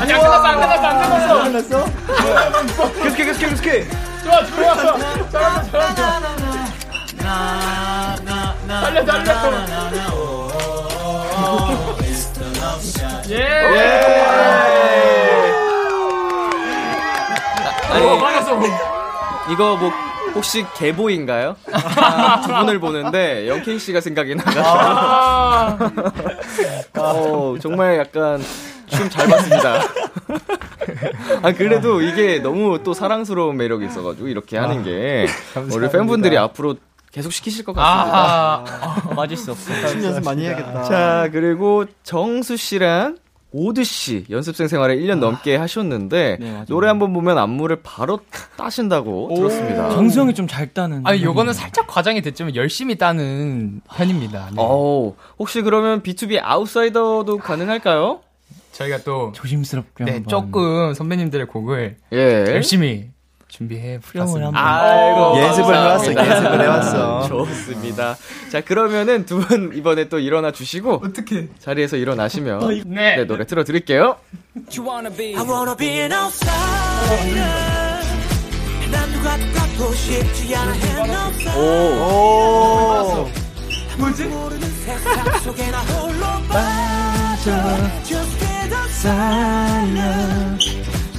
[0.00, 1.84] 아니 안 끝났어 안 끝났어 안 끝났어.
[3.02, 3.86] 계속해, 계속해, 계속해.
[4.24, 4.98] 좋아 좋아.
[5.30, 6.46] 잘한다 잘한다.
[8.68, 9.30] 달려 달려.
[13.28, 13.42] 예.
[17.90, 18.60] 아니, 어, 맞았어.
[19.50, 19.90] 이거 뭐,
[20.34, 21.56] 혹시 개보인가요?
[21.72, 24.64] 아, 두 분을 보는데, 영케이 씨가 생각이 나가지고.
[26.98, 28.40] 어, 정말 약간,
[28.86, 29.82] 춤 잘 봤습니다.
[31.42, 35.26] 아, 그래도 이게 너무 또 사랑스러운 매력이 있어가지고, 이렇게 하는 게,
[35.72, 36.76] 우리 팬분들이 앞으로
[37.12, 38.18] 계속 시키실 것 같습니다.
[38.18, 39.12] 아.
[39.14, 39.72] 맞을 수 없어.
[39.88, 40.82] 춤 연습 많이 해야겠다.
[40.84, 43.16] 자, 그리고 정수 씨랑
[43.52, 46.64] 오드 씨 연습생 생활을 1년 넘게 하셨는데 네.
[46.68, 48.18] 노래 한번 보면 안무를 바로
[48.56, 49.90] 따신다고 들었습니다.
[49.90, 51.02] 정수영이 좀 잘 따는.
[51.04, 54.50] 아니 요거는 살짝 과장이 됐지만 열심히 따는 편입니다.
[54.50, 54.56] 네.
[54.58, 58.20] 어, 혹시 그러면 B2B 아웃사이더도 가능할까요?
[58.72, 60.28] 저희가 또 조심스럽게 네, 한번.
[60.28, 62.44] 조금 선배님들의 곡을 예.
[62.48, 63.08] 열심히
[63.56, 64.44] 준비해 후렴을.
[64.44, 64.54] 한번.
[64.62, 66.10] 아이고, 예습을 해왔어.
[66.10, 67.26] 예습을 해왔어.
[67.28, 68.16] 좋습니다.
[68.52, 71.48] 자, 그러면은 두 분 이번에 또 일어나 주시고 어떻게?
[71.60, 73.16] 자리에서 일어나시면 네.
[73.16, 74.16] 네, 노래 틀어 드릴게요.
[75.36, 77.46] I wanna be an outsider.
[78.90, 80.54] 난 누가 똑같고 싶지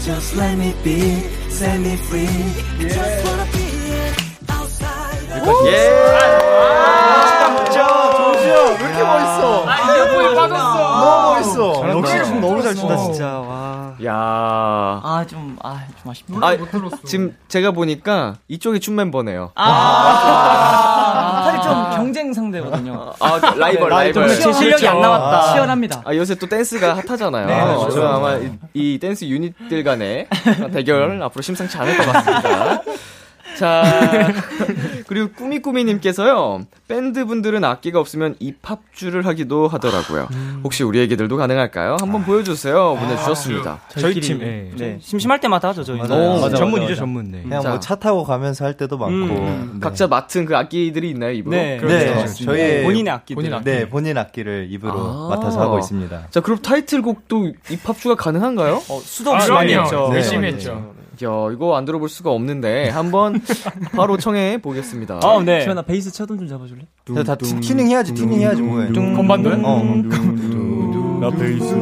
[0.09, 0.15] outside.
[0.15, 0.37] Just outside.
[0.37, 0.99] Let me be,
[1.49, 2.27] set me free.
[2.79, 4.13] Just wanna be an
[4.49, 5.67] outsider.
[5.67, 5.77] 예.
[7.65, 9.65] 진짜, 정수야, 왜 이렇게 멋있어?
[9.67, 10.77] 아, 이어폰이 빠졌어.
[10.99, 11.89] 너무 멋있어.
[11.89, 12.75] 역시 춤 너무 잘 어.
[12.75, 13.39] 춘다, 진짜.
[13.39, 13.93] 와.
[14.05, 14.13] 야.
[14.13, 16.37] 아, 좀, 아, 좀 아쉽네.
[16.41, 16.57] 아,
[17.05, 19.51] 지금 제가 보니까 이쪽이 춤 멤버네요.
[19.55, 21.06] 아,
[21.69, 23.13] 좀 경쟁 상대거든요.
[23.19, 24.27] 아, 라이벌, 라이벌.
[24.35, 25.51] 제 실력이 안 나왔다.
[25.53, 26.01] 치열합니다.
[26.05, 27.47] 아, 요새 또 댄스가 핫하잖아요.
[27.47, 27.79] 네, 맞아요.
[27.79, 30.27] 그래서 아마 이, 이 댄스 유닛들 간의
[30.73, 32.81] 대결 앞으로 심상치 않을 것 같습니다.
[33.57, 33.83] 자,
[35.07, 40.27] 그리고 꾸미꾸미님께서요, 밴드분들은 악기가 없으면 입합주를 하기도 하더라고요.
[40.63, 41.97] 혹시 우리 애기들도 가능할까요?
[41.99, 42.95] 한번 보여주세요.
[42.99, 43.79] 보내주셨습니다.
[43.89, 44.71] 저희 팀, 예.
[44.75, 44.97] 네.
[45.01, 45.81] 심심할 때마다 하죠.
[45.93, 45.97] 오,
[46.39, 46.95] 맞아, 전문이죠, 맞아.
[46.95, 47.31] 전문.
[47.31, 47.41] 네.
[47.43, 47.69] 그냥 자.
[47.69, 49.15] 뭐차 타고 가면서 할 때도 많고.
[49.15, 49.71] 음.
[49.73, 49.79] 네.
[49.79, 51.55] 각자 맡은 그 악기들이 있나요, 입으로?
[51.55, 51.77] 네.
[51.81, 52.45] 네, 그렇죠.
[52.45, 53.35] 저희 본인의 악기들.
[53.35, 53.65] 본인 악기.
[53.65, 55.35] 네, 본인 악기를 입으로 아.
[55.35, 56.27] 맡아서 하고 있습니다.
[56.29, 58.75] 자, 그럼 타이틀곡도 입합주가 가능한가요?
[58.89, 60.09] 어, 수도 없이 많이 했죠.
[60.09, 60.17] 네.
[60.17, 60.47] 열심히 네.
[60.49, 60.93] 했죠.
[61.23, 63.41] 야, 이거 안 들어볼 수가 없는데 한번
[63.95, 65.19] 바로 청해 보겠습니다.
[65.23, 65.61] 아, 네.
[65.63, 66.81] 주연아, 베이스 차돈 좀 잡아줄래?
[67.15, 68.91] 다, 다 튜- 튜닝 해야지, 튜닝 해야지, 뭐해.
[69.15, 69.59] 건반도요?
[69.63, 69.83] 어.
[71.21, 71.81] 나 베이스라.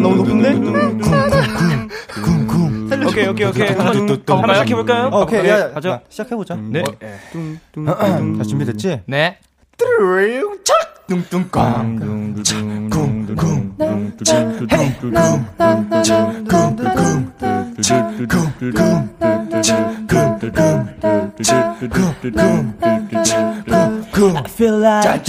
[0.00, 0.52] 너무 높은데?
[3.06, 3.66] 오케이, 오케이, 오케이.
[3.68, 5.06] 한번, 시작해볼까요?
[5.12, 5.88] 어, 오케이, 야, 야, 가죠.
[5.90, 6.56] 자, 시작해보자.
[6.56, 6.82] 네.
[8.38, 9.02] 자, 준비됐지?
[9.06, 9.38] 네.
[24.20, 25.28] I feel like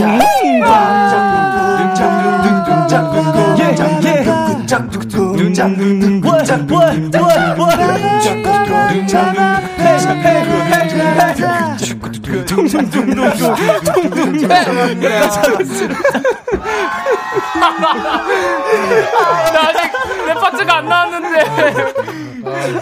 [19.54, 19.92] 나 아직
[20.26, 21.40] 내 파트가 안 나왔는데.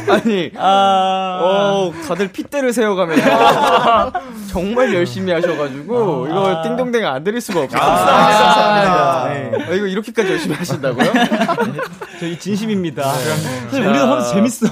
[0.09, 4.11] 아니, 어, 다들 핏대를 세워가면서
[4.51, 7.79] 정말 열심히 하셔가지고 이거 띵동댕 안 드릴 수가 없어요.
[7.81, 9.29] 감사합니다.
[9.29, 9.51] 네.
[9.67, 11.11] 아, 이거 이렇게까지 열심히 하신다고요?
[12.19, 13.03] 저희 진심입니다.
[13.11, 13.35] 네.
[13.69, 14.67] 사실 우리가 하면서 재밌어.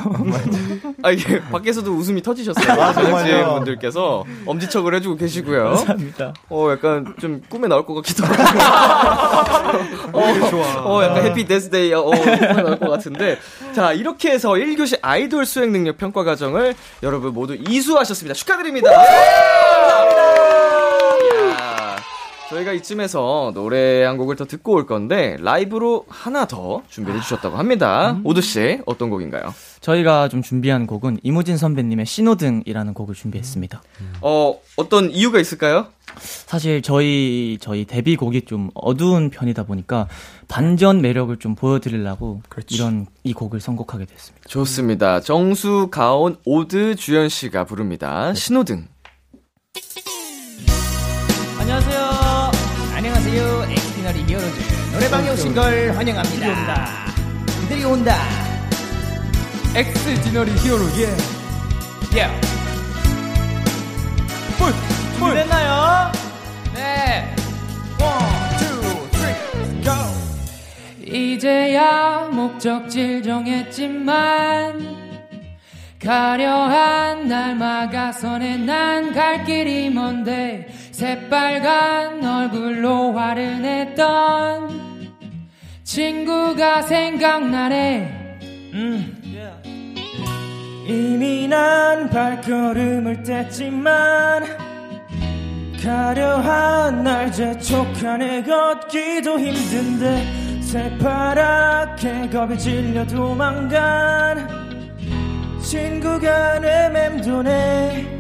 [1.04, 2.82] 아 이게 밖에서도 웃음이 터지셨어요.
[2.82, 3.54] 아, 정말요?
[3.56, 5.64] 분들께서 엄지척을 해주고 계시고요.
[5.66, 6.34] 감사합니다.
[6.50, 8.36] 어 약간 좀 꿈에 나올 것 같기도 하고.
[10.14, 10.84] 어, 좋아.
[10.86, 13.38] 어 약간 Happy Death Day 어 꿈에 나올 것 같은데.
[13.74, 16.74] 자 이렇게 해서 1교시 아이돌 수행 능력 평가 과정을
[17.04, 18.34] 여러분 모두 이수하셨습니다.
[18.34, 18.90] 축하드립니다.
[21.24, 21.96] 이야,
[22.50, 28.18] 저희가 이쯤에서 노래 한 곡을 더 듣고 올 건데 라이브로 하나 더 준비해 주셨다고 합니다.
[28.24, 29.54] 오드 씨 어떤 곡인가요?
[29.86, 33.84] 저희가 좀 준비한 곡은 이무진 선배님의 신호등이라는 곡을 준비했습니다.
[34.22, 35.88] 어 어떤 이유가 있을까요?
[36.18, 40.08] 사실 저희 저희 데뷔곡이 좀 어두운 편이다 보니까
[40.48, 44.50] 반전 매력을 좀 보여드리려고 이런 이 곡을 선곡하게 됐습니다.
[44.50, 45.20] 좋습니다.
[45.20, 48.34] 정수, 가온, 오드, 주현 씨가 부릅니다.
[48.34, 48.88] 신호등.
[51.60, 52.52] 안녕하세요.
[52.96, 53.68] 안녕하세요.
[53.70, 57.06] Xdinary Heroes 노래방에 오신 걸 환영합니다.
[57.62, 58.45] 그들이 온다.
[59.76, 62.18] Xdinary Heroes 예.
[62.18, 62.28] 예.
[66.74, 67.36] 네.
[68.00, 68.80] One, two,
[69.12, 69.92] three, go.
[71.06, 74.96] 이제야 목적지를 정했지만
[76.02, 84.70] 가려한 날 막아서네 난 갈 길이 먼데 새빨간 얼굴로 화를 냈던
[85.84, 88.25] 친구가 생각나네
[88.76, 89.18] 음.
[90.86, 94.46] 이미 난 발걸음을 뗐지만
[95.82, 104.46] 가려한 날 재촉하네 걷기도 힘든데 새파랗게 겁에 질려 도망간
[105.62, 108.20] 친구가 내 맴도네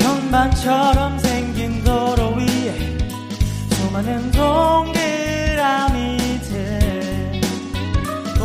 [0.00, 2.96] 현반처럼 생긴 도로 위에
[3.70, 6.07] 수많은 동그라미들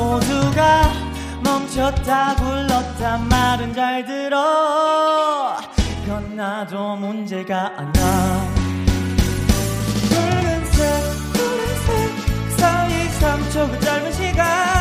[0.03, 0.91] 모두가
[1.43, 5.57] 멈췄다 굴렀다 말은 잘 들어.
[6.03, 8.45] 그건 나도 문제가 아냐
[10.09, 10.81] 붉은색
[11.33, 14.72] 푸른색 사이 3초 그 짧은 시간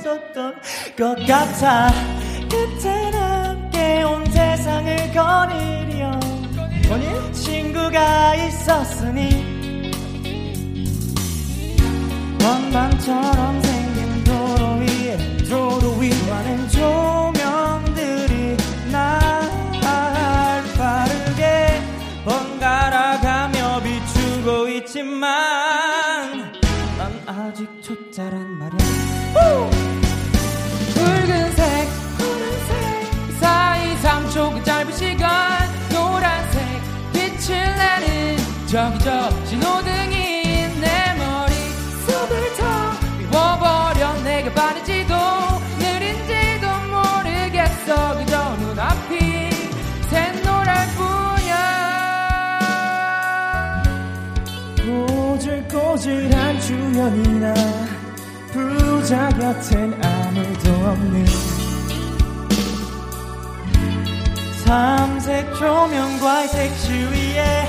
[0.00, 0.60] 좋았었던
[0.96, 1.90] 것 같아.
[2.48, 6.10] 그땐 함께 온 세상을 거닐려.
[6.88, 7.32] 거닐?
[7.32, 9.60] 친구가 있었으니.
[12.42, 15.16] 원반처럼 생긴 도로 위에
[15.48, 18.56] 도로 위 많은 조명들이
[18.90, 21.80] 날 빠르게
[22.24, 26.52] 번갈아가며 비추고 있지만
[26.96, 29.79] 난 아직 초짜란 말이야
[38.90, 40.42] 저기 저 신호등이
[40.80, 45.14] 내 머릿속을 다 비워버려 내가 빠른지도
[45.78, 48.16] 느린지도 모르겠어.
[48.18, 49.50] 그저 눈앞이
[50.08, 51.54] 샛노랄 뿐이야.
[54.84, 57.54] 꼬질꼬질한 주연이나
[58.52, 61.26] 부자 곁엔 아무도 없는
[64.64, 67.59] 삼색 조명과 색시 위에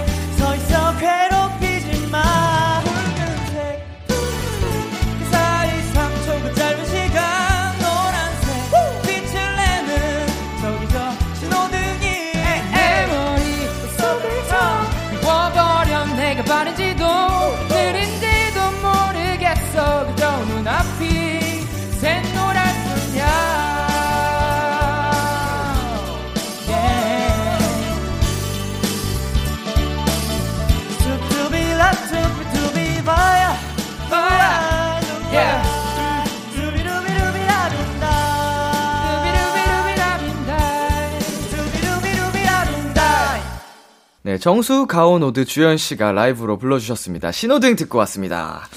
[44.42, 47.32] 정수, 가온, 오드, 주현 씨가 라이브로 불러주셨습니다.
[47.32, 48.68] 신호등 듣고 왔습니다.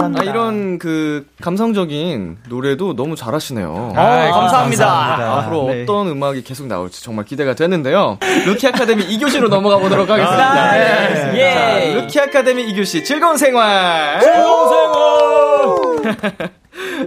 [0.00, 3.92] 아, 이런 그 감성적인 노래도 너무 잘하시네요.
[3.96, 5.38] 아, 감사합니다.
[5.38, 5.82] 앞으로 네.
[5.82, 8.18] 어떤 음악이 계속 나올지 정말 기대가 되는데요.
[8.46, 10.72] 루키 아카데미 2교시로 넘어가 보도록 하겠습니다.
[10.72, 11.14] 네.
[11.16, 11.94] 자, 예.
[11.94, 14.20] 루키 아카데미 2교시 즐거운 생활!
[14.20, 16.50] 즐거운 생활!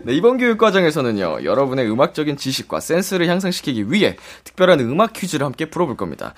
[0.04, 5.98] 네, 이번 교육 과정에서는요, 여러분의 음악적인 지식과 센스를 향상시키기 위해 특별한 음악 퀴즈를 함께 풀어볼
[5.98, 6.34] 겁니다.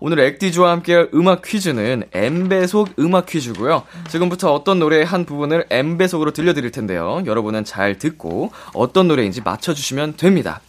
[0.00, 3.84] 오늘 액디즈와 함께할 음악 퀴즈는 M배속 음악 퀴즈고요.
[4.08, 7.22] 지금부터 어떤 노래의 한 부분을 M배속으로 들려드릴 텐데요.
[7.26, 10.60] 여러분은 잘 듣고 어떤 노래인지 맞춰주시면 됩니다.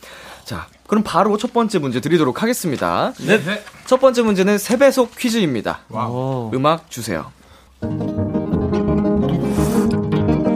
[0.43, 3.13] 자, 그럼 바로 첫 번째 문제 드리도록 하겠습니다.
[3.25, 3.39] 네.
[3.85, 5.79] 첫 번째 문제는 세배속 퀴즈입니다.
[5.89, 6.51] 오.
[6.53, 7.31] 음악 주세요.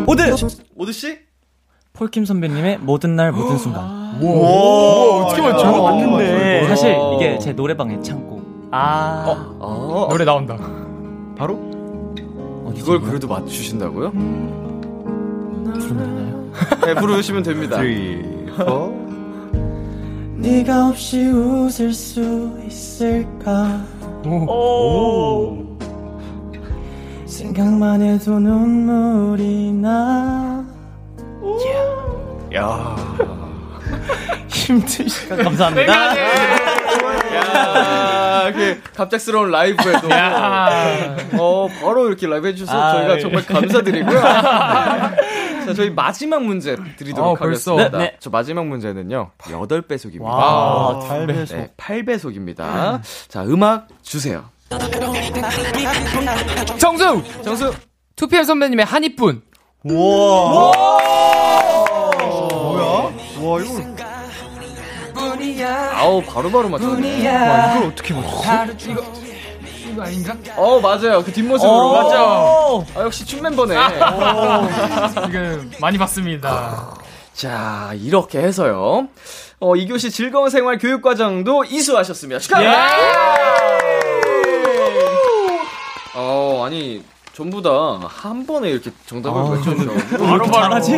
[0.06, 0.36] 오드!
[0.76, 1.29] 오드 씨?
[2.00, 4.00] 폴킴 선배님의 모든 날 모든 순간.
[4.22, 5.84] 오, 어떻게 맞죠?
[5.84, 6.66] 맞는데.
[6.70, 8.70] 사실 이게 제 노래방 애창곡.
[8.72, 9.54] 아.
[9.60, 10.58] 어, 노래 나온다.
[11.38, 11.60] 바로?
[12.68, 14.12] 어디서 이걸 그래도 맞추신다고요?
[14.12, 16.52] 부르면 되나요?
[16.86, 17.76] 네, 부르시면 됩니다.
[17.76, 18.64] 3, 4.
[20.38, 23.84] 네가 없이 웃을 수 있을까
[27.26, 30.66] 생각만 해도 눈물이 나
[34.50, 36.18] 힘드시까 감사합니다.
[37.36, 40.08] 야, 그 갑작스러운 라이브에도
[41.38, 43.20] 어, 바로 이렇게 라이브 해주셔서 아, 저희가 예.
[43.20, 44.20] 정말 감사드리고요.
[45.70, 47.46] 자, 저희 마지막 문제 드리도록 어?
[47.46, 47.90] 하겠습니다.
[47.90, 48.18] 네, 네.
[48.20, 50.24] 저 마지막 문제는요, 8배속입니다.
[50.24, 53.02] 와, 네, 8배속입니다.
[53.28, 54.46] 자, 음악 주세요.
[56.78, 57.24] 정수!
[57.44, 57.74] 정수!
[58.16, 59.42] 2PM 선배님의 한이뿐.
[65.96, 67.28] 아우, 바로바로 맞췄네.
[67.28, 68.66] 와, 이걸 어떻게 맞췄어?
[68.88, 69.04] 이거,
[69.92, 70.36] 이거 아닌가?
[70.56, 71.24] 어, 맞아요.
[71.24, 71.94] 그 뒷모습으로.
[71.94, 72.86] 맞죠?
[72.96, 73.76] 아, 역시 춤 멤버네.
[75.26, 76.94] 지금 많이 봤습니다.
[77.34, 79.08] 자, 이렇게 해서요.
[79.60, 82.40] 어, 2교시 즐거운 생활 교육 과정도 이수하셨습니다.
[82.40, 82.64] 축하!
[82.64, 82.70] 예!
[86.16, 87.04] 어, 아니,
[87.40, 87.70] 전부 다
[88.06, 90.18] 한 번에 이렇게 정답을 맞춰주셔서.
[90.18, 90.92] 바로 잘하지?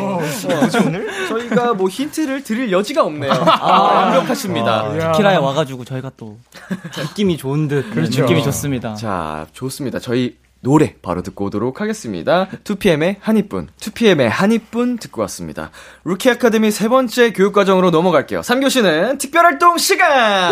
[1.29, 3.31] 저희가 뭐 힌트를 드릴 여지가 없네요.
[3.31, 5.11] 아, 완벽하십니다.
[5.15, 6.37] 키라에 와가지고 저희가 또
[6.97, 7.91] 느낌이 좋은 듯.
[7.91, 8.21] 그렇죠.
[8.23, 8.95] 느낌이 좋습니다.
[8.95, 9.99] 자, 좋습니다.
[9.99, 12.47] 저희 노래 바로 듣고 오도록 하겠습니다.
[12.63, 15.69] 2PM의 한이뿐, 2PM의 한이뿐 듣고 왔습니다.
[16.05, 18.41] 루키 아카데미 세 번째 교육과정으로 넘어갈게요.
[18.41, 20.51] 3교시는 특별활동 시간!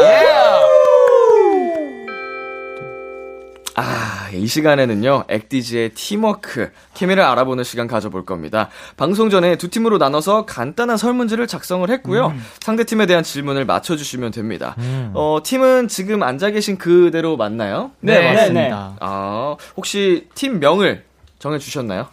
[3.82, 8.69] 아, 이 시간에는요, 엑디즈의 팀워크, 케미를 알아보는 시간 가져볼 겁니다.
[8.97, 12.34] 방송 전에 두 팀으로 나눠서 간단한 설문지를 작성을 했고요.
[12.59, 14.75] 상대 팀에 대한 질문을 맞춰주시면 됩니다.
[15.13, 17.91] 어, 팀은 지금 앉아 계신 그대로 맞나요?
[18.01, 18.97] 네, 네, 맞습니다.
[18.99, 21.05] 아, 혹시 팀 명을
[21.39, 22.07] 정해주셨나요?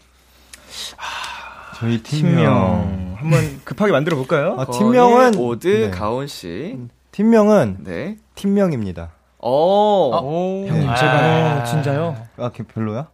[1.78, 3.16] 저희 팀명.
[3.18, 4.54] 한번 급하게 만들어 볼까요?
[4.56, 5.90] 아, 팀명은 오드, 네.
[5.90, 6.78] 가온 씨.
[7.10, 8.18] 팀명은 네.
[8.36, 9.10] 팀명입니다.
[9.38, 12.16] 어, 형님 제가 진짜요?
[12.38, 13.06] 아, 걔 별로야?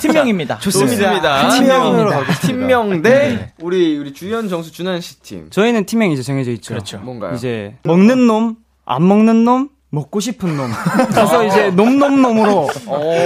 [0.00, 0.58] 팀명입니다.
[0.58, 1.48] 좋습니다.
[1.50, 2.46] 팀명으로 가겠습니다.
[2.46, 5.50] 팀명 대 우리, 우리 주연, 정수, 준한 씨 팀.
[5.50, 6.74] 저희는 팀명이 이제 정해져 있죠.
[6.74, 6.98] 그렇죠.
[6.98, 7.34] 뭔가요?
[7.34, 8.56] 이제 먹는 놈,
[8.86, 10.70] 안 먹는 놈, 먹고 싶은 놈.
[11.10, 12.68] 그래서 이제 놈놈놈으로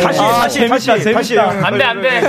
[0.03, 2.21] 다시, 다시 다시 다시 안 돼, 안 돼.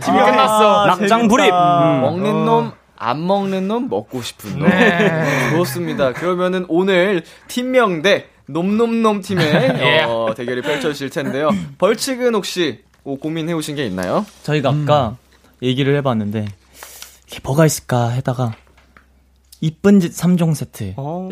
[0.00, 0.86] 팀이 끝났어.
[0.86, 1.46] 낙장 불입.
[1.50, 2.00] 음.
[2.02, 4.68] 먹는 놈, 안 먹는 놈, 먹고 싶은 놈.
[4.68, 5.50] 네.
[5.52, 6.12] 좋습니다.
[6.12, 9.44] 그러면은 오늘 팀명 대 놈놈놈 팀의
[9.80, 10.02] 예.
[10.02, 11.50] 어, 대결이 펼쳐질 텐데요.
[11.78, 14.26] 벌칙은 혹시 뭐 고민해 오신 게 있나요?
[14.42, 15.16] 저희가 아까
[15.62, 16.46] 얘기를 해봤는데
[17.28, 18.54] 이게 뭐가 있을까 하다가
[19.60, 20.94] 이쁜 짓 3종 세트.
[20.96, 21.28] 어,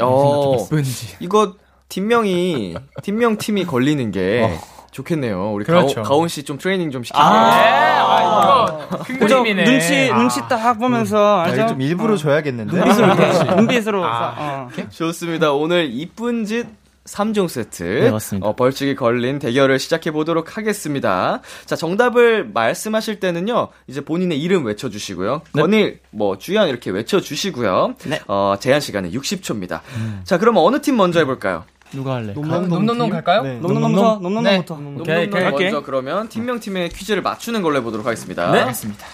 [0.70, 1.16] 뭔지.
[1.20, 1.54] 이거
[1.88, 4.56] 팀명이 팀명 팀이 걸리는 게
[4.96, 5.52] 좋겠네요.
[5.52, 5.96] 우리 그렇죠.
[5.96, 7.22] 가온, 가온 씨 좀 트레이닝 좀 시키고.
[7.22, 9.42] 아, 이거 큰 그죠?
[9.42, 9.64] 그림이네.
[9.64, 10.16] 눈치 아.
[10.18, 11.56] 눈치 딱 보면서 아, 알죠?
[11.56, 12.76] 이거 좀 일부러 줘야겠는데.
[12.76, 14.34] 눈빛으로 눈빛으로 아.
[14.38, 14.68] 어.
[14.90, 15.52] 좋습니다.
[15.52, 16.66] 오늘 이쁜 짓
[17.04, 17.82] 3종 세트.
[17.84, 18.48] 네, 맞습니다.
[18.48, 21.40] 어, 벌칙이 걸린 대결을 시작해 보도록 하겠습니다.
[21.64, 25.42] 자, 정답을 말씀하실 때는요, 이제 본인의 이름 외쳐주시고요.
[25.54, 25.62] 네.
[25.62, 27.94] 건일, 뭐, 주연 이렇게 외쳐주시고요.
[28.06, 28.20] 네.
[28.26, 29.80] 어, 제한 시간은 60초입니다.
[30.24, 31.64] 자, 그럼 어느 팀 먼저 해볼까요?
[31.96, 32.32] 누가 할래?
[32.34, 33.42] 놈놈놈 갈까요?
[33.42, 33.58] 네.
[33.58, 34.78] 놈놈놈부터 놈놈놈부터.
[35.00, 35.50] 오케이, 오케이.
[35.50, 38.52] 먼저 그러면 팀명 팀의 퀴즈를 맞추는 걸로 해보도록 하겠습니다.
[38.52, 38.60] 네.
[38.60, 39.06] 알겠습니다.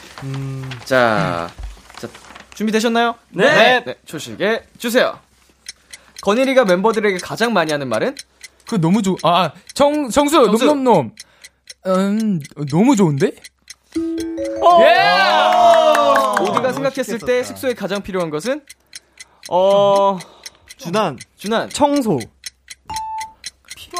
[0.85, 1.49] 자,
[1.97, 2.09] 자,
[2.55, 3.15] 준비되셨나요?
[3.31, 3.83] 네.
[3.85, 3.95] 네.
[4.05, 5.19] 초식에 주세요.
[6.23, 8.15] 건일이가 멤버들에게 가장 많이 하는 말은?
[8.69, 10.65] 그 너무 좋, 아, 정, 정수, 정수.
[10.67, 11.13] 놈놈놈.
[11.87, 13.33] 음, 너무 좋은데?
[16.39, 18.63] 모두가 생각했을 때 숙소에 가장 필요한 것은?
[19.51, 20.19] 어
[20.77, 22.19] 준한 준한, 청소.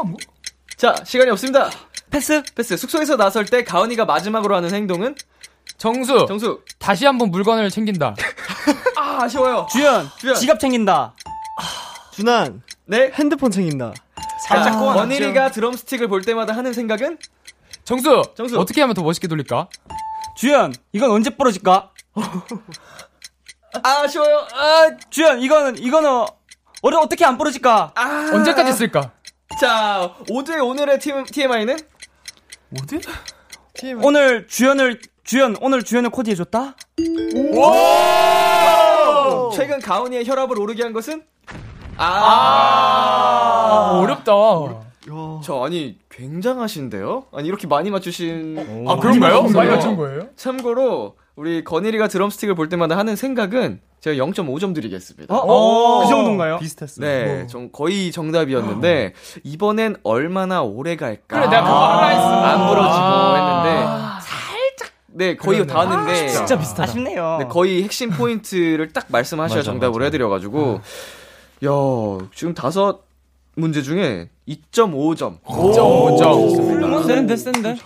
[0.05, 0.17] 뭐?
[0.77, 1.71] 자, 시간이 없습니다.
[2.11, 2.43] 패스?
[2.55, 2.77] 패스.
[2.77, 5.15] 숙소에서 나설 때 가은이가 마지막으로 하는 행동은?
[5.79, 6.27] 정수.
[6.27, 6.61] 정수.
[6.79, 8.15] 다시 한번 물건을 챙긴다.
[8.97, 9.67] 아, 아쉬워요.
[9.71, 10.35] 주연, 주연.
[10.37, 11.15] 지갑 챙긴다.
[12.13, 13.11] 준한 네.
[13.15, 13.93] 핸드폰 챙긴다.
[14.49, 14.97] 살짝 꼬아.
[14.97, 17.19] 원일이가 드럼스틱을 볼 때마다 하는 생각은?
[17.85, 18.23] 정수.
[18.37, 18.59] 정수.
[18.59, 19.69] 어떻게 하면 더 멋있게 돌릴까?
[20.37, 21.91] 주연, 이건 언제 부러질까?
[22.15, 22.43] 아,
[24.05, 24.47] 아쉬워요.
[24.55, 26.25] 아, 주연, 이거는, 이거는,
[26.83, 27.93] 어려, 어떻게 안 부러질까?
[27.95, 28.31] 아.
[28.33, 29.13] 언제까지 쓸까?
[29.61, 31.77] 자, 오드의 오늘의 TM, TMI는?
[32.81, 33.01] 어디?
[34.03, 36.77] 오늘 주연을, 주연, 오늘 주연을 코디해줬다?
[39.55, 41.23] 최근 가은이의 혈압을 오르게 한 것은?
[41.97, 42.05] 아,
[43.95, 44.33] 아, 어렵다.
[45.45, 47.27] 저 아니 굉장하신데요?
[47.33, 49.43] 아니 이렇게 많이 맞추신 아, 그런가요?
[49.49, 50.29] 많이 맞춘 거예요?
[50.37, 55.33] 참고로 우리 건일이가 드럼스틱을 볼 때마다 하는 생각은 제가 0.5점 드리겠습니다.
[55.33, 56.59] 어, 그 정도인가요?
[56.59, 57.07] 비슷했어요.
[57.07, 61.37] 네, 좀 거의 정답이었는데 이번엔 얼마나 오래 갈까?
[61.39, 62.29] 그래, 내가 그거 하라 했어.
[62.43, 63.87] 안 부러지고 했는데
[64.27, 66.83] 살짝 네 거의 다 왔는데 진짜 비슷하다.
[66.83, 67.37] 아쉽네요.
[67.43, 70.07] 네, 거의 핵심 포인트를 딱 말씀하셔야 맞아, 정답으로 맞아.
[70.07, 70.81] 해드려가지고
[71.65, 73.03] 야 지금 다섯
[73.55, 75.43] 문제 중에 2.5점.
[75.43, 77.07] 2.5점.
[77.07, 77.77] 센데, 센데?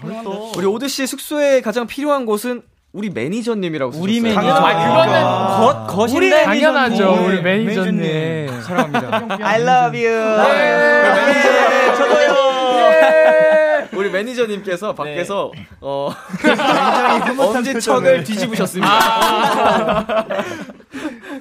[0.56, 2.62] 우리 오드 씨 숙소에 가장 필요한 곳은
[2.96, 4.40] 우리 매니저님이라고 우리 쓰셨어요.
[4.40, 4.54] 매니저.
[4.56, 6.26] 아, 그거는 거, 거신데?
[6.26, 7.12] 우리 당연하죠.
[7.12, 7.28] 매니저님.
[7.28, 8.60] 우리 매니저님.
[8.62, 9.26] 사랑합니다.
[9.42, 10.16] I love you.
[10.48, 12.55] 네, 저도요.
[13.96, 15.66] 우리 매니저님께서 밖에서 네.
[15.80, 16.10] 어
[17.38, 20.26] 엄지척을 뒤집으셨습니다.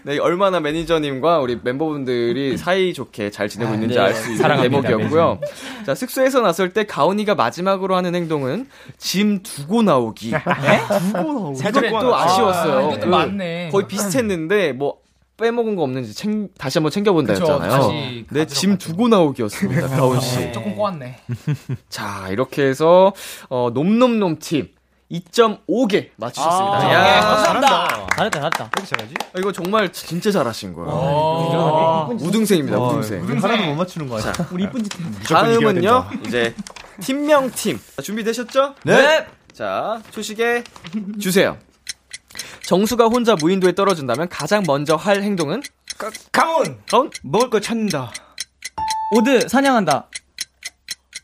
[0.03, 4.01] 네, 얼마나 매니저님과 우리 멤버분들이 사이 좋게 잘 지내고 있는지 네.
[4.01, 5.39] 알수 있는 대목이었고요.
[5.85, 10.31] 자, 숙소에서 나설 때 가온이가 마지막으로 하는 행동은 짐 두고 나오기.
[11.55, 12.77] 살짝 또 아쉬웠어요.
[12.77, 13.69] 아, 이것도 그 맞네.
[13.71, 14.97] 거의 비슷했는데 뭐
[15.37, 17.91] 빼먹은 거 없는지 챙, 다시 한번 챙겨본다 그쵸, 했잖아요.
[18.29, 20.51] 네, 짐 두고 나오기였습니다, 가온 씨.
[20.53, 21.19] 조금 꼬았네.
[21.89, 23.13] 자, 이렇게 해서
[23.49, 24.69] 어 놈놈놈 팀
[25.11, 26.77] 2.5개 맞추셨습니다.
[26.79, 28.07] 아, 야, 잘한다.
[28.15, 28.69] 잘했다, 잘했다.
[29.33, 30.89] 아, 이거 정말 진짜 잘하신 거예요.
[30.89, 32.09] 어.
[32.13, 33.23] 우등생입니다, 어, 우등생.
[33.27, 34.33] 하나도 못 맞추는 거 아니야?
[34.51, 34.91] 우리 이쁜 짓.
[35.27, 36.55] 다음은요, 이제
[37.01, 37.79] 팀명 팀.
[37.95, 38.75] 자, 준비되셨죠?
[38.83, 39.27] 네.
[39.53, 40.63] 자, 초식에
[41.19, 41.57] 주세요.
[42.65, 45.61] 정수가 혼자 무인도에 떨어진다면 가장 먼저 할 행동은?
[46.31, 47.09] 강원 가온?
[47.23, 48.11] 먹을 거 찾는다.
[49.11, 50.09] 오드, 사냥한다.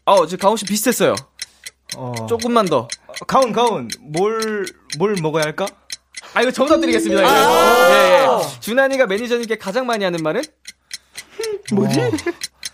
[0.05, 1.15] 어, 지금 가온 씨 비슷했어요.
[1.97, 2.13] 어.
[2.27, 2.87] 조금만 더.
[3.27, 4.65] 가온 가온 뭘
[4.97, 5.65] 뭘 먹어야 할까?
[6.33, 7.21] 아, 이거 정답 드리겠습니다.
[7.21, 7.91] 이거.
[7.91, 8.59] 예, 예.
[8.59, 10.41] 준한이가 매니저님께 가장 많이 하는 말은?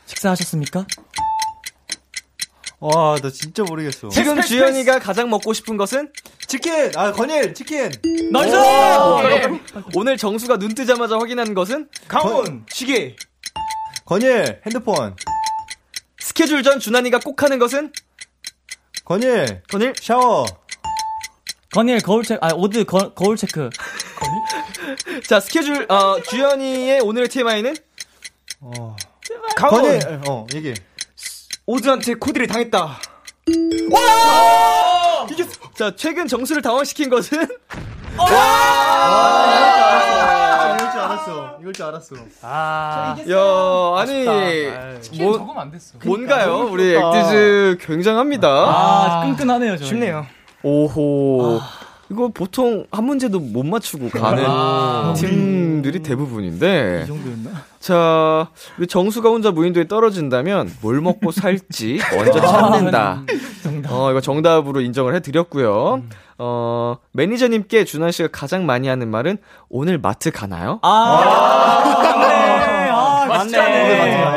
[0.05, 0.85] 식사하셨습니까?
[2.79, 4.09] 와, 나 진짜 모르겠어.
[4.09, 6.11] 지금 주현이가 가장 먹고 싶은 것은?
[6.45, 6.91] 치킨!
[6.95, 7.53] 아, 건일!
[7.55, 7.91] 치킨!
[8.31, 8.55] Nice!
[9.95, 11.89] 오늘 정수가 눈 뜨자마자 확인한 것은?
[12.07, 13.15] 강원 시계
[14.05, 14.61] 건일!
[14.65, 15.15] 핸드폰!
[16.19, 17.91] 스케줄 전 준환이가 꼭 하는 것은?
[19.05, 19.63] 건일!
[19.69, 19.93] 건일?
[19.99, 20.45] 샤워!
[21.71, 23.69] 건일, 거울 체크, 아, 오드, 거, 거울 체크.
[25.27, 27.75] 자, 스케줄, 어, 주현이의 오늘의 TMI는?
[28.61, 28.95] 어.
[29.57, 29.99] 건일!
[30.27, 30.73] 어, 얘기.
[31.67, 32.97] 오즈한테 코디를 당했다.
[35.77, 37.45] 자, 최근 정수를 당황시킨 것은?
[38.17, 39.57] 아,
[40.77, 41.57] 이걸 줄 알았어.
[41.59, 42.15] 이걸 줄 알았어.
[42.41, 43.35] 아, 야,
[44.01, 45.97] 아니, 뭐, 뭐, 적으면 안 됐어.
[46.03, 46.69] 뭔가요?
[46.71, 48.47] 우리 액티즈 굉장합니다.
[48.47, 49.83] 아, 끈끈하네요, 저.
[49.83, 50.25] 쉽네요.
[50.63, 51.59] 오호.
[52.09, 55.13] 이거 보통 한 문제도 못 맞추고 가는 아.
[55.17, 57.01] 팀들이 대부분인데.
[57.03, 57.49] 이 정도였나?
[57.79, 63.23] 자, 우리 정수가 혼자 무인도에 떨어진다면 뭘 먹고 살지 먼저 찾는다.
[63.89, 66.01] 어, 이거 정답으로 인정을 해드렸고요.
[66.39, 69.37] 어, 매니저님께 준환 씨가 가장 많이 하는 말은
[69.69, 70.79] 오늘 마트 가나요?
[70.83, 72.89] 아, 맞네.
[72.89, 74.27] 아, 맞네.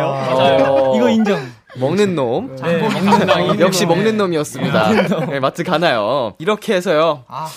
[0.66, 1.40] 어, 이거 인정.
[1.76, 2.56] 먹는 놈.
[2.56, 3.58] 네, 먹는 거.
[3.64, 5.26] 역시 먹는 놈이었습니다.
[5.26, 6.34] 네, 마트 가나요?
[6.38, 7.24] 이렇게 해서요.
[7.28, 7.48] 아.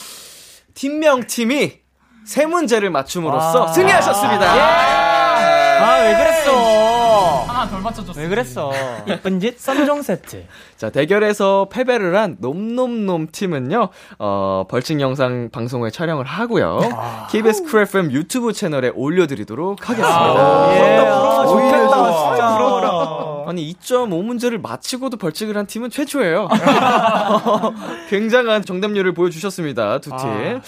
[0.73, 1.79] 팀명 팀이
[2.25, 3.73] 세 문제를 맞춤으로써 아.
[3.73, 4.45] 승리하셨습니다.
[5.81, 6.92] 아, 왜 그랬어?
[7.43, 8.19] 하나 덜 맞춰줬어.
[8.19, 8.71] 왜 그랬어?
[9.07, 10.45] 이쁜 짓 3종 세트.
[10.77, 13.89] 자, 대결에서 패배를 한 놈놈놈 팀은요,
[14.19, 16.79] 어, 벌칙 영상 방송을 촬영을 하고요.
[17.31, 20.75] KBS Cool FM 유튜브 채널에 올려드리도록 하겠습니다.
[20.75, 20.97] 예.
[20.97, 22.53] 아, 좋겠다, 진짜.
[22.57, 23.49] 부러워라.
[23.49, 26.47] 아니, 2.5문제를 맞히고도 벌칙을 한 팀은 최초예요.
[28.09, 30.61] 굉장한 정답률을 보여주셨습니다, 두 팀.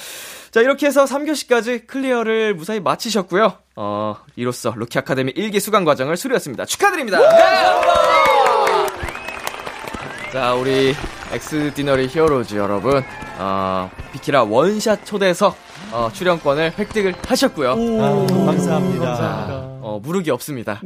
[0.56, 3.56] 자, 이렇게 해서 3교시까지 clear를 무사히 마치셨고요.
[3.76, 6.64] 어, 이로써 루키 아카데미 1기 수강 과정을 수료했습니다.
[6.64, 7.20] 축하드립니다!
[10.32, 10.96] 자, 우리
[11.34, 13.04] Xdinary Heroes 여러분,
[13.38, 15.58] 어, 비키라 원샷 초대석,
[15.92, 17.72] 어, 출연권을 획득을 하셨고요.
[17.72, 19.16] 아, 감사합니다.
[19.16, 19.48] 자,
[19.82, 20.80] 어, 무르기 없습니다.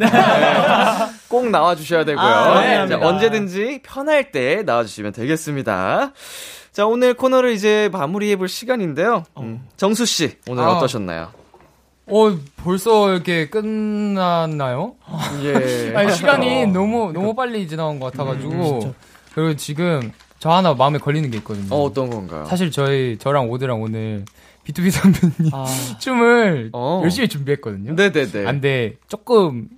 [1.29, 2.25] 꼭 나와주셔야 되고요.
[2.25, 2.97] 아, 네, 자.
[2.99, 6.11] 언제든지 편할 때 나와주시면 되겠습니다.
[6.71, 9.23] 자, 오늘 코너를 이제 마무리해 볼 시간인데요.
[9.39, 10.73] 음, 정수 씨, 오늘 아.
[10.77, 11.29] 어떠셨나요?
[12.07, 14.95] 어, 벌써 이렇게 끝났나요?
[15.43, 15.93] 예.
[15.97, 18.93] 아니, 시간이 너무, 너무 빨리 지나간 것 같아 가지고.
[19.33, 21.67] 그리고 지금 저 하나 마음에 걸리는 게 있거든요.
[21.73, 22.45] 어, 어떤 건가요?
[22.45, 24.25] 사실 저희, 저랑 오드랑 오늘
[24.65, 25.65] B2B 선배님 아,
[25.99, 27.01] 춤을 어.
[27.03, 27.93] 열심히 준비했거든요.
[27.93, 28.47] 네네네.
[28.47, 28.95] 안 돼.
[29.07, 29.69] 조금,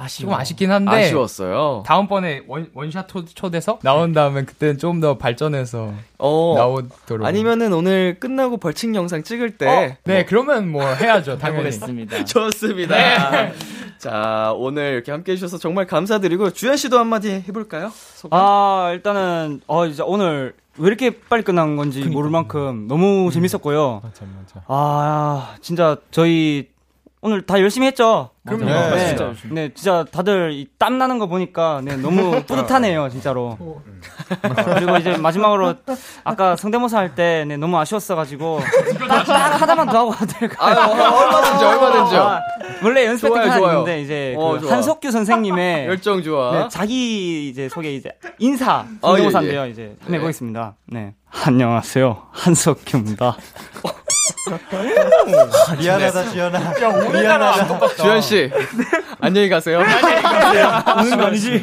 [0.00, 0.30] 아쉬워.
[0.30, 0.90] 조금 아쉽긴 한데.
[0.92, 1.82] 아쉬웠어요.
[1.84, 6.54] 다음번에 원, 원샷 초, 초대서 나온 다음에 그때는 좀 더 발전해서 어.
[6.56, 7.26] 나오도록.
[7.26, 9.66] 아니면은 오늘 끝나고 벌칙 영상 찍을 때.
[9.66, 11.58] 어, 네, 그러면 뭐 해야죠, 당연히.
[11.66, 12.24] 해보겠습니다.
[12.26, 12.96] 좋습니다.
[13.30, 13.52] 네.
[13.98, 17.90] 자, 오늘 이렇게 함께 해주셔서 정말 감사드리고, 주현 씨도 한마디 해볼까요?
[17.94, 18.40] 소감?
[18.40, 24.00] 아, 일단은, 어, 이제 오늘 왜 이렇게 빨리 끝난 건지 모를 만큼 너무 재밌었고요.
[24.04, 24.64] 맞아, 맞아.
[24.68, 26.68] 아, 진짜 저희
[27.20, 28.30] 오늘 다 열심히 했죠?
[28.46, 28.64] 그럼요.
[28.66, 33.56] 네, 네, 진짜 네, 진짜 다들 이땀 나는 거 보니까 네, 너무 뿌듯하네요, 진짜로.
[33.60, 33.82] 어,
[34.76, 35.74] 그리고 이제 마지막으로
[36.24, 38.60] 아까 성대모사 할 때 네, 너무 아쉬웠어가지고
[39.08, 40.64] 딱, 딱 하나만 더 하고 가도 될까?
[40.64, 42.20] 아유, 얼마든지, 얼마든지요.
[42.22, 42.40] 아,
[42.84, 43.78] 원래 연습 하나 좋아요.
[43.80, 44.68] 있는데 이제 어, 그.
[44.68, 46.52] 한석규 선생님의 열정 좋아.
[46.52, 49.66] 네, 자기 이제 소개 이제 인사 어, 예, 성대모사인데요.
[49.66, 50.76] 이제 한번 해보겠습니다.
[50.86, 51.14] 네,
[51.44, 53.36] 안녕하세요, 한석규입니다.
[55.78, 56.58] 미안하다, 지연아.
[57.12, 57.88] 미안하다.
[57.96, 58.50] 주현 씨,
[59.20, 59.78] 안녕히 가세요.
[59.78, 61.62] 오는 거 아니지?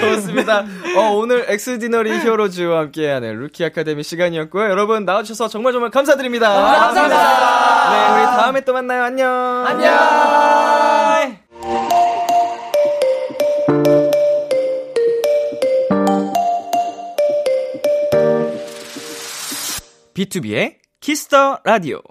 [0.00, 0.64] 좋습니다.
[0.96, 4.68] 어, 오늘 Xdinary Heroes와 함께하는 루키 아카데미 시간이었고요.
[4.68, 6.48] 여러분 나와주셔서 정말 정말 감사드립니다.
[6.50, 7.90] 감사합니다.
[7.90, 9.04] 네, 우리 다음에 또 만나요.
[9.04, 9.64] 안녕.
[9.66, 11.40] 안녕.
[20.14, 22.02] B2B의 키스터 라디오.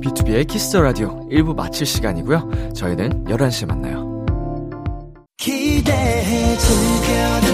[0.00, 2.72] B2B의 키스터 라디오 1부 마칠 시간이고요.
[2.74, 4.24] 저희는 11시에 만나요.
[5.36, 7.45] 기대해 즐겨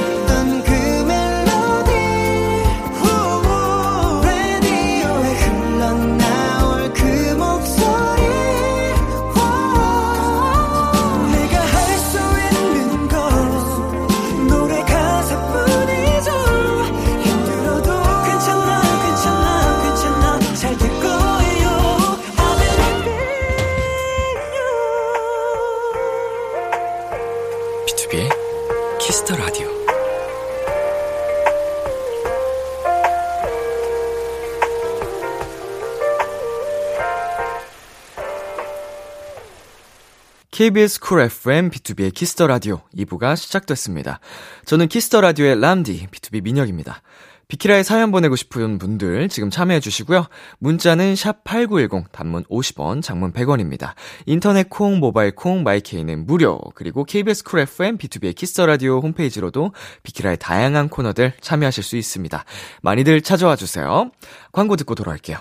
[40.63, 44.21] KBS 쿨 FM B2B의 키스터 라디오 2부가 시작됐습니다.
[44.65, 47.03] 저는 Kiss the Radio의 람디 BTOB 민혁입니다.
[47.49, 50.27] 비키라에 사연 보내고 싶은 분들 지금 참여해 주시고요.
[50.61, 53.95] 문자는 샵 8910 단문 50원, 장문 100원입니다.
[54.25, 56.61] 인터넷 콩, 모바일 콩, My K는 무료.
[56.77, 59.73] 그리고 KBS 쿨 FM B2B의 키스터 라디오 홈페이지로도
[60.05, 62.45] 비키라의 다양한 코너들 참여하실 수 있습니다.
[62.83, 64.13] 많이들 찾아와 주세요.
[64.53, 65.39] 광고 듣고 돌아올게요.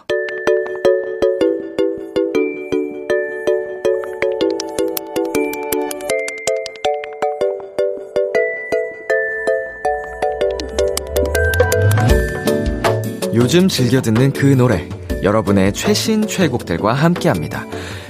[13.34, 14.89] 요즘 즐겨 듣는 그 노래
[15.23, 17.65] 여러분의 최신 최애곡들과 함께합니다.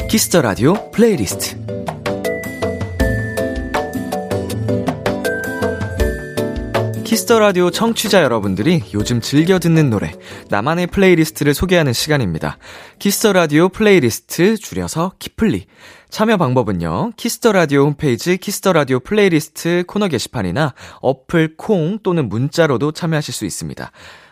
[0.10, 1.62] Kiss the Radio playlist.
[7.04, 10.12] Kiss the Radio 청취자 여러분들이 요즘 즐겨 듣는 노래
[10.50, 12.58] 나만의 playlist를 소개하는 시간입니다.
[12.98, 15.66] Kiss the Radio playlist 줄여서 키플리.
[16.10, 17.12] 참여 방법은요.
[17.16, 23.34] Kiss the Radio 홈페이지 Kiss the Radio playlist 코너 게시판이나 어플 콩 또는 문자로도 참여하실
[23.34, 23.92] 수 있습니다.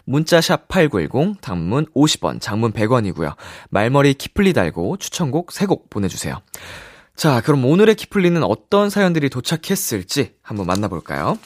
[0.10, 3.36] 문자샵 8910, 단문 50원, 장문 100원이고요.
[3.70, 6.42] 말머리 키플리 달고 추천곡 3곡 보내주세요.
[7.16, 11.38] 자, 그럼 오늘의 키플리는 어떤 사연들이 도착했을지 한번 만나볼까요?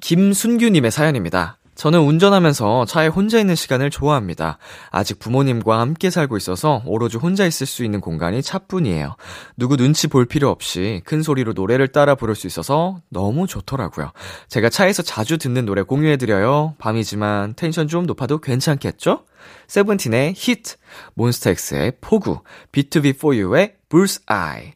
[0.00, 1.58] 김순규님의 사연입니다.
[1.74, 4.58] 저는 운전하면서 차에 혼자 있는 시간을 좋아합니다.
[4.90, 9.16] 아직 부모님과 함께 살고 있어서 오로지 혼자 있을 수 있는 공간이 차뿐이에요.
[9.56, 14.12] 누구 눈치 볼 필요 없이 큰 소리로 노래를 따라 부를 수 있어서 너무 좋더라고요.
[14.48, 16.76] 제가 차에서 자주 듣는 노래 공유해드려요.
[16.78, 19.24] 밤이지만 텐션 좀 높아도 괜찮겠죠?
[19.66, 20.76] 세븐틴의 히트,
[21.14, 22.40] 몬스타엑스의 포구,
[22.72, 24.72] B2B4U의 불스 아이.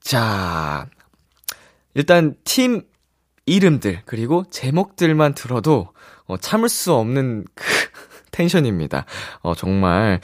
[0.00, 0.86] 자,
[1.94, 2.82] 일단 팀
[3.46, 5.88] 이름들 그리고 제목들만 들어도
[6.26, 7.64] 어, 참을 수 없는 그
[8.34, 9.04] tension입니다.
[9.42, 10.20] 어, 정말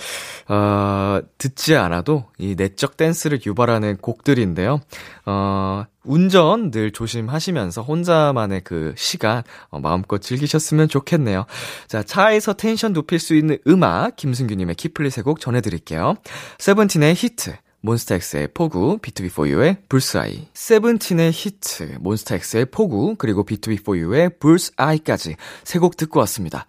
[0.49, 4.81] 어, 듣지 않아도 이 내적 댄스를 유발하는 곡들인데요.
[5.27, 11.47] 어, 운전 늘 조심하시면서 혼자만의 그 시간 어, 마음껏 즐기셨으면 좋겠네요.
[11.87, 16.15] 자, 차에서 텐션 높일 수 있는 음악 김승규님의 키플리 세 곡 전해드릴게요.
[16.59, 25.97] 세븐틴의 히트, 몬스타엑스의 포구, B2B4U의 불스아이, 세븐틴의 히트, 몬스타엑스의 포구, 그리고 B2B4U의 불스아이까지 세 곡
[25.97, 26.67] 듣고 왔습니다.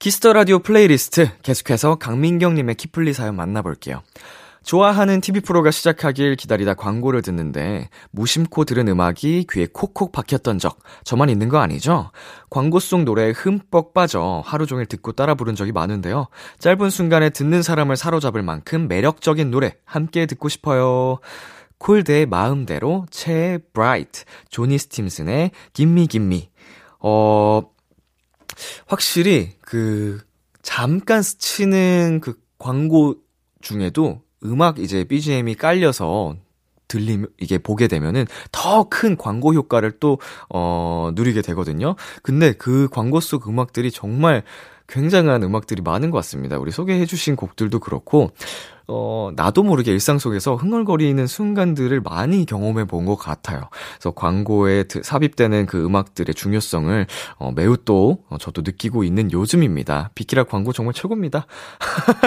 [0.00, 4.02] Kiss the Radio playlist 계속해서 강민경님의 키플리 사연 만나볼게요.
[4.68, 11.30] 좋아하는 TV 프로가 시작하길 기다리다 광고를 듣는데 무심코 들은 음악이 귀에 콕콕 박혔던 적 저만
[11.30, 12.10] 있는 거 아니죠?
[12.50, 16.26] 광고 속 노래에 흠뻑 빠져 하루 종일 듣고 따라 부른 적이 많은데요.
[16.58, 21.18] 짧은 순간에 듣는 사람을 사로잡을 만큼 매력적인 노래 함께 듣고 싶어요.
[21.78, 26.50] 콜드의 마음대로, 채의 Bright, 조니 스팀슨의 김미 김미.
[27.00, 27.62] 어,
[28.86, 30.20] 확실히 그
[30.60, 33.14] 잠깐 스치는 그 광고
[33.62, 36.36] 중에도 음악 이제 BGM이 깔려서
[36.88, 40.18] 들림 이게 보게 되면은 더 큰 광고 효과를 또
[40.48, 41.96] 어 누리게 되거든요.
[42.22, 44.42] 근데 그 광고 속 음악들이 정말
[44.88, 46.58] 굉장한 음악들이 많은 것 같습니다.
[46.58, 48.30] 우리 소개해 주신 곡들도 그렇고
[48.88, 53.68] 어, 나도 모르게 일상 속에서 흥얼거리는 순간들을 많이 경험해 본 것 같아요.
[53.94, 60.10] 그래서 광고에 삽입되는 그 음악들의 중요성을 어, 매우 또 어, 저도 느끼고 있는 요즘입니다.
[60.14, 61.46] 비키라 광고 정말 최고입니다.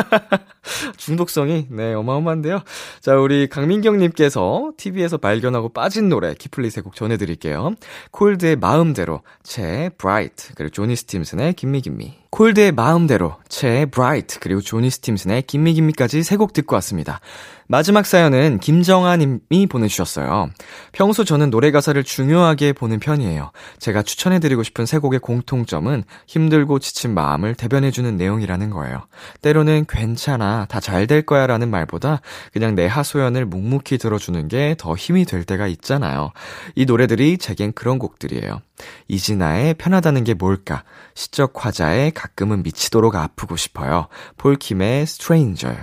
[0.97, 2.61] 중독성이 네 어마어마한데요.
[3.01, 7.75] 자 우리 강민경님께서 TV에서 발견하고 빠진 노래 키플리 세곡 전해드릴게요.
[8.11, 12.21] 콜드의 마음대로, 채 Bright 그리고 조니 스팀슨의 Gimme Gimme.
[12.31, 17.19] 콜드의 마음대로, 채 Bright 그리고 조니 스팀슨의 Gimme Gimme까지 세곡 듣고 왔습니다.
[17.67, 20.49] 마지막 사연은 김정아님이 보내주셨어요.
[20.91, 23.51] 평소 저는 노래 가사를 중요하게 보는 편이에요.
[23.79, 29.07] 제가 추천해드리고 싶은 세 곡의 공통점은 힘들고 지친 마음을 대변해주는 내용이라는 거예요.
[29.41, 32.19] 때로는 괜찮아, 다 잘 될 거야 라는 말보다
[32.51, 36.31] 그냥 내 하소연을 묵묵히 들어주는 게 더 힘이 될 때가 있잖아요.
[36.75, 38.61] 이 노래들이 제겐 그런 곡들이에요.
[39.07, 40.83] 이진아의 편하다는 게 뭘까?
[41.15, 44.07] 시적 화자의 가끔은 미치도록 아프고 싶어요.
[44.37, 45.77] 폴킴의 Stranger.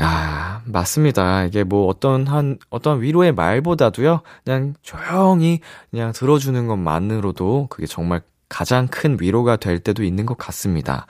[0.00, 1.44] 야, 맞습니다.
[1.44, 8.86] 이게 뭐 어떤 한, 어떤 위로의 말보다도요, 그냥 조용히 그냥 들어주는 것만으로도 그게 정말 가장
[8.86, 11.06] 큰 위로가 될 때도 있는 것 같습니다.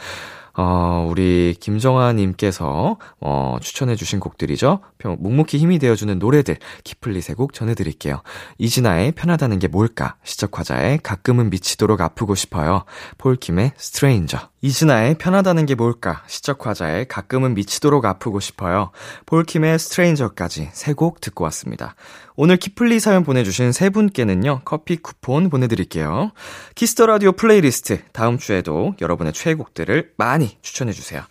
[0.61, 4.81] 어, 우리 김정아님께서, 어, 추천해주신 곡들이죠.
[5.05, 8.23] 묵묵히 힘이 되어주는 노래들, 키플리 세 곡 전해드릴게요.
[8.59, 10.17] 이진아의 편하다는 게 뭘까?
[10.25, 12.85] 시적화자의 가끔은 미치도록 아프고 싶어요.
[13.19, 14.49] 폴킴의 Stranger.
[14.61, 16.25] 이진아의 편하다는 게 뭘까?
[16.27, 18.91] 시적화자의 가끔은 미치도록 아프고 싶어요.
[19.27, 21.95] 폴킴의 Stranger까지 세 곡 듣고 왔습니다.
[22.35, 26.33] 오늘 키플리 사연 보내주신 세 분께는요, 커피 쿠폰 보내드릴게요.
[26.75, 31.23] Kiss the Radio playlist, 다음 주에도 여러분의 최애곡들을 많이 추천해주세요.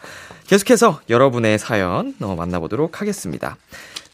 [0.48, 3.58] 계속해서 여러분의 사연 어, 만나보도록 하겠습니다.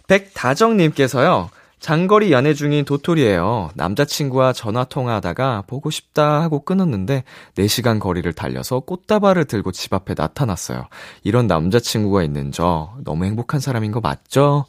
[0.07, 1.49] 백다정님께서요,
[1.83, 3.71] 장거리 연애 중인 도토리예요.
[3.75, 7.25] 남자친구와 전화 통화하다가 보고 싶다 하고 끊었는데
[7.55, 10.87] 4시간 거리를 달려서 꽃다발을 들고 집 앞에 나타났어요.
[11.23, 14.63] 이런 남자친구가 있는 저 너무 행복한 사람인 거 맞죠?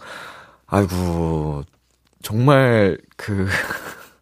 [0.67, 1.63] 아이고
[2.23, 3.47] 정말 그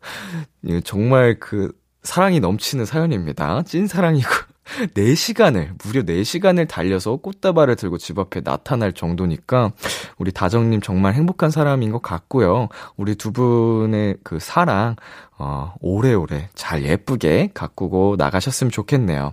[0.85, 3.63] 정말 그 사랑이 넘치는 사연입니다.
[3.63, 4.29] 찐 사랑이고
[4.95, 9.73] 4시간을, 무려 4시간을 달려서 꽃다발을 들고 집 앞에 나타날 정도니까,
[10.19, 12.69] 우리 다정님 정말 행복한 사람인 것 같고요.
[12.97, 14.97] 우리 두 분의 그 사랑,
[15.39, 19.33] 어, 오래오래 잘 예쁘게 가꾸고 나가셨으면 좋겠네요.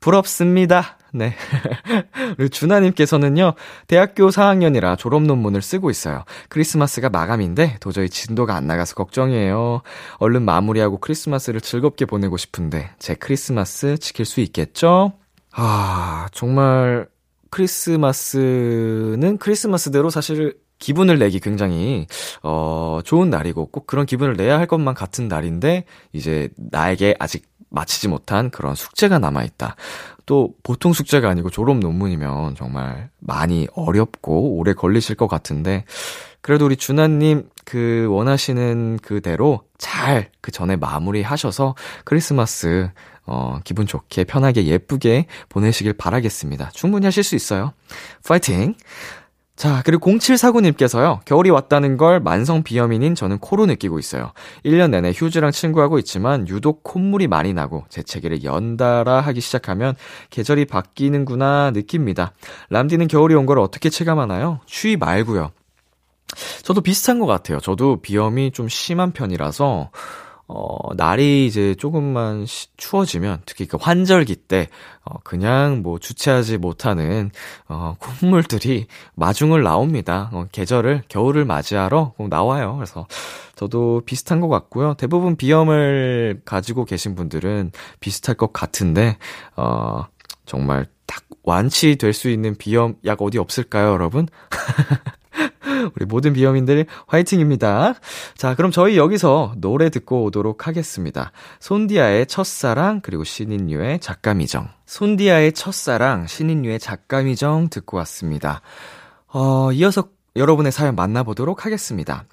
[0.00, 0.98] 부럽습니다.
[1.16, 1.34] 네.
[2.36, 3.54] 그리고 준하님께서는요,
[3.86, 6.24] 대학교 4학년이라 졸업 논문을 쓰고 있어요.
[6.50, 9.80] 크리스마스가 마감인데 도저히 진도가 안 나가서 걱정이에요.
[10.18, 15.14] 얼른 마무리하고 크리스마스를 즐겁게 보내고 싶은데, 제 크리스마스 지킬 수 있겠죠?
[15.52, 17.08] 아, 정말,
[17.50, 22.06] 크리스마스는 크리스마스대로 사실 기분을 내기 굉장히
[22.42, 28.08] 어 좋은 날이고 꼭 그런 기분을 내야 할 것만 같은 날인데 이제 나에게 아직 마치지
[28.08, 29.76] 못한 그런 숙제가 남아 있다.
[30.24, 35.84] 또 보통 숙제가 아니고 졸업 논문이면 정말 많이 어렵고 오래 걸리실 것 같은데
[36.40, 41.74] 그래도 우리 준하님 그 원하시는 그대로 잘 그 전에 마무리 하셔서
[42.04, 42.88] 크리스마스
[43.26, 46.70] 어, 기분 좋게 편하게 예쁘게 보내시길 바라겠습니다.
[46.72, 47.72] 충분히 하실 수 있어요.
[48.24, 48.76] 파이팅!
[49.56, 54.32] 자, 그리고 0749님께서요, 겨울이 왔다는 걸 만성 비염인인 저는 코로 느끼고 있어요.
[54.66, 59.94] 1년 내내 휴즈랑 친구하고 있지만 유독 콧물이 많이 나고 재채기를 연달아 하기 시작하면
[60.28, 62.32] 계절이 바뀌는구나 느낍니다.
[62.68, 64.60] 람디는 겨울이 온 걸 어떻게 체감하나요?
[64.66, 65.52] 추위 말고요.
[66.64, 67.60] 저도 비슷한 것 같아요.
[67.60, 69.90] 저도 비염이 좀 심한 편이라서,
[70.48, 74.68] 어, 날이 이제 조금만 시, 추워지면, 특히 그 환절기 때,
[75.04, 77.30] 어, 그냥 뭐 주체하지 못하는,
[77.68, 80.30] 어, 콧물들이 마중을 나옵니다.
[80.32, 82.76] 어, 계절을, 겨울을 맞이하러 나와요.
[82.76, 83.06] 그래서
[83.56, 84.94] 저도 비슷한 것 같고요.
[84.94, 89.18] 대부분 비염을 가지고 계신 분들은 비슷할 것 같은데,
[89.56, 90.04] 어,
[90.44, 94.28] 정말 딱 완치될 수 있는 비염 약 어디 없을까요, 여러분?
[95.94, 97.94] 우리 모든 비염인들 화이팅입니다.
[98.36, 101.32] 자, 그럼 저희 여기서 노래 듣고 오도록 하겠습니다.
[101.60, 104.68] 손디아의 첫사랑, 그리고 신인류의 작가미정.
[104.86, 108.60] 손디아의 첫사랑, 신인류의 작가미정 듣고 왔습니다.
[109.28, 112.24] 어, 이어서 여러분의 사연 만나보도록 하겠습니다.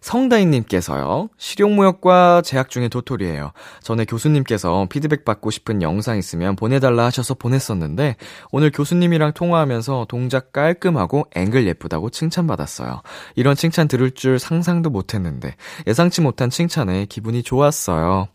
[0.00, 3.52] 성다인님께서요, 실용무역과 재학 중인 도토리예요.
[3.82, 8.16] 전에 교수님께서 피드백 받고 싶은 영상 있으면 보내달라 하셔서 보냈었는데,
[8.50, 13.02] 오늘 교수님이랑 통화하면서 동작 깔끔하고 앵글 예쁘다고 칭찬받았어요.
[13.36, 15.54] 이런 칭찬 들을 줄 상상도 못했는데,
[15.86, 18.28] 예상치 못한 칭찬에 기분이 좋았어요.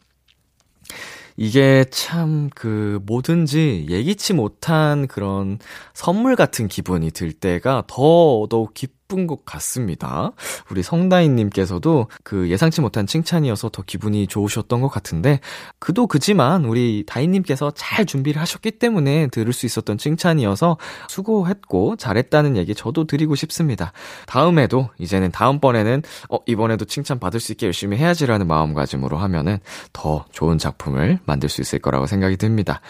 [1.37, 5.59] 이게 참 그 뭐든지 예기치 못한 그런
[5.93, 10.31] 선물 같은 기분이 들 때가 더더욱 기쁜 것 같습니다.
[10.69, 15.39] 우리 성다인님께서도 그 예상치 못한 칭찬이어서 더 기분이 좋으셨던 것 같은데
[15.79, 20.77] 그도 그지만 우리 다인님께서 잘 준비를 하셨기 때문에 들을 수 있었던 칭찬이어서
[21.07, 23.93] 수고했고 잘했다는 얘기 저도 드리고 싶습니다.
[24.27, 29.59] 다음에도 이제는 다음번에는 어 이번에도 칭찬 받을 수 있게 열심히 해야지라는 마음가짐으로 하면은
[29.93, 32.81] 더 좋은 작품을 만들 수 있을 거라고 생각이 듭니다.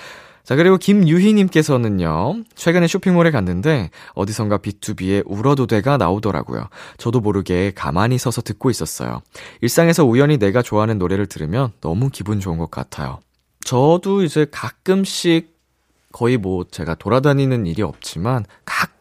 [0.46, 6.70] 자, 그리고 김유희님께서는요, 최근에 쇼핑몰에 갔는데, 어디선가 B2B의 울어도 돼가 나오더라고요.
[6.98, 9.22] 저도 모르게 가만히 서서 듣고 있었어요.
[9.62, 13.20] 일상에서 우연히 내가 좋아하는 노래를 들으면 너무 기분 좋은 것 같아요.
[13.66, 15.56] 저도 이제 가끔씩
[16.12, 18.95] 거의 뭐 제가 돌아다니는 일이 없지만 가끔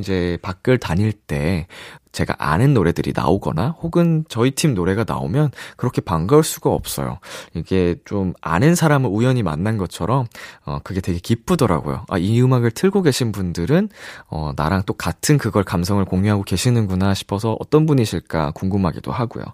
[0.00, 1.66] 이제 밖을 다닐 때
[2.12, 7.18] 제가 아는 노래들이 나오거나 혹은 저희 팀 노래가 나오면 그렇게 반가울 수가 없어요.
[7.54, 10.26] 이게 좀 아는 사람을 우연히 만난 것처럼
[10.64, 12.06] 어 그게 되게 기쁘더라고요.
[12.08, 13.90] 아, 이 음악을 틀고 계신 분들은
[14.28, 19.44] 어 나랑 또 같은 그걸 감성을 공유하고 계시는구나 싶어서 어떤 분이실까 궁금하기도 하고요.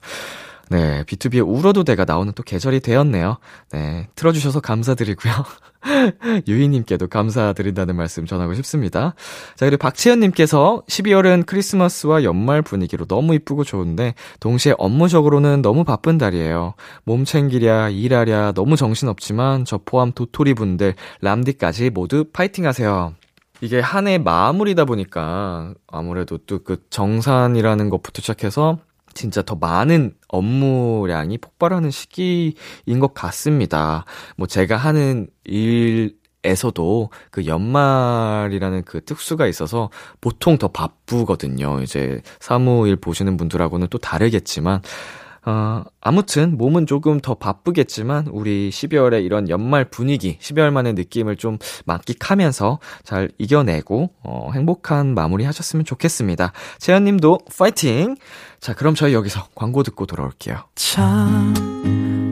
[0.70, 3.36] 네, B2B의 울어도 돼가 나오는 또 계절이 되었네요.
[3.72, 5.32] 네, 틀어주셔서 감사드리고요.
[6.48, 9.14] 유희님께도 감사드린다는 말씀 전하고 싶습니다.
[9.56, 16.74] 자, 그리고 박채연님께서 12월은 크리스마스와 연말 분위기로 너무 이쁘고 좋은데, 동시에 업무적으로는 너무 바쁜 달이에요.
[17.04, 23.14] 몸 챙기랴, 일하랴, 너무 정신없지만, 저 포함 도토리 분들, 람디까지 모두 파이팅 하세요.
[23.60, 28.78] 이게 한 해 마무리다 보니까, 아무래도 또 그 정산이라는 것부터 시작해서,
[29.14, 34.04] 진짜 더 많은 업무량이 폭발하는 시기인 것 같습니다.
[34.36, 39.90] 뭐 제가 하는 일, 에서도 그 연말이라는 그 특수가 있어서
[40.20, 41.80] 보통 더 바쁘거든요.
[41.82, 44.82] 이제 사무일 보시는 분들하고는 또 다르겠지만,
[45.44, 52.78] 어, 아무튼 몸은 조금 더 바쁘겠지만 우리 12월에 이런 연말 분위기, 12월만의 느낌을 좀 만끽하면서
[53.02, 56.52] 잘 이겨내고 어, 행복한 마무리 하셨으면 좋겠습니다.
[56.78, 58.16] 재현 님도 파이팅!
[58.60, 60.58] 자, 그럼 저희 여기서 광고 듣고 돌아올게요.
[60.76, 61.52] 참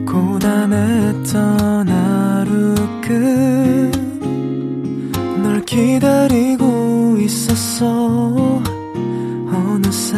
[0.07, 2.75] 고단했던 하루
[5.41, 8.61] 끝널 기다리고 있었어
[9.51, 10.17] 어느새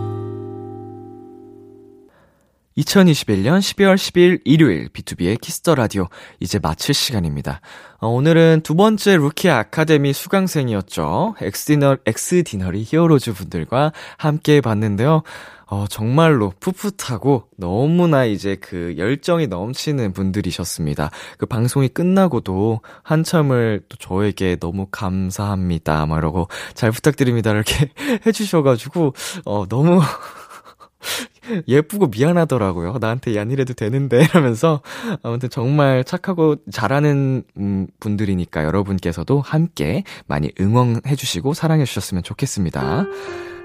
[2.81, 6.07] 2021년 12월 10일 일요일 B2B의 키스터 라디오
[6.39, 7.61] 이제 마칠 시간입니다.
[7.99, 11.35] 어, 오늘은 두 번째 루키 아카데미 수강생이었죠.
[11.41, 15.21] 엑스디너, 엑스디너리 히어로즈 분들과 함께 봤는데요.
[15.67, 21.11] 어, 정말로 풋풋하고 너무나 이제 그 열정이 넘치는 분들이셨습니다.
[21.37, 26.05] 그 방송이 끝나고도 한참을 또 저에게 너무 감사합니다.
[26.07, 27.51] 막 이러고 잘 부탁드립니다.
[27.51, 27.91] 이렇게
[28.25, 29.13] 해주셔가지고,
[29.45, 30.01] 어, 너무
[31.67, 32.97] 예쁘고 미안하더라고요.
[32.99, 34.81] 나한테 안 이래도 되는데 이러면서
[35.23, 43.05] 아무튼 정말 착하고 잘하는 음, 분들이니까 여러분께서도 함께 많이 응원해 주시고 사랑해 주셨으면 좋겠습니다.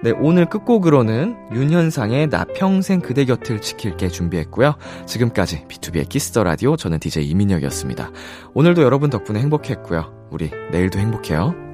[0.03, 4.77] 네, 오늘 끝곡으로는 윤현상의 나 평생 그대 곁을 지킬게 준비했고요.
[5.07, 8.11] 지금까지 B2B의 키스터 라디오 저는 DJ 이민혁이었습니다.
[8.55, 10.29] 오늘도 여러분 덕분에 행복했고요.
[10.31, 11.66] 우리 내일도 행복해요.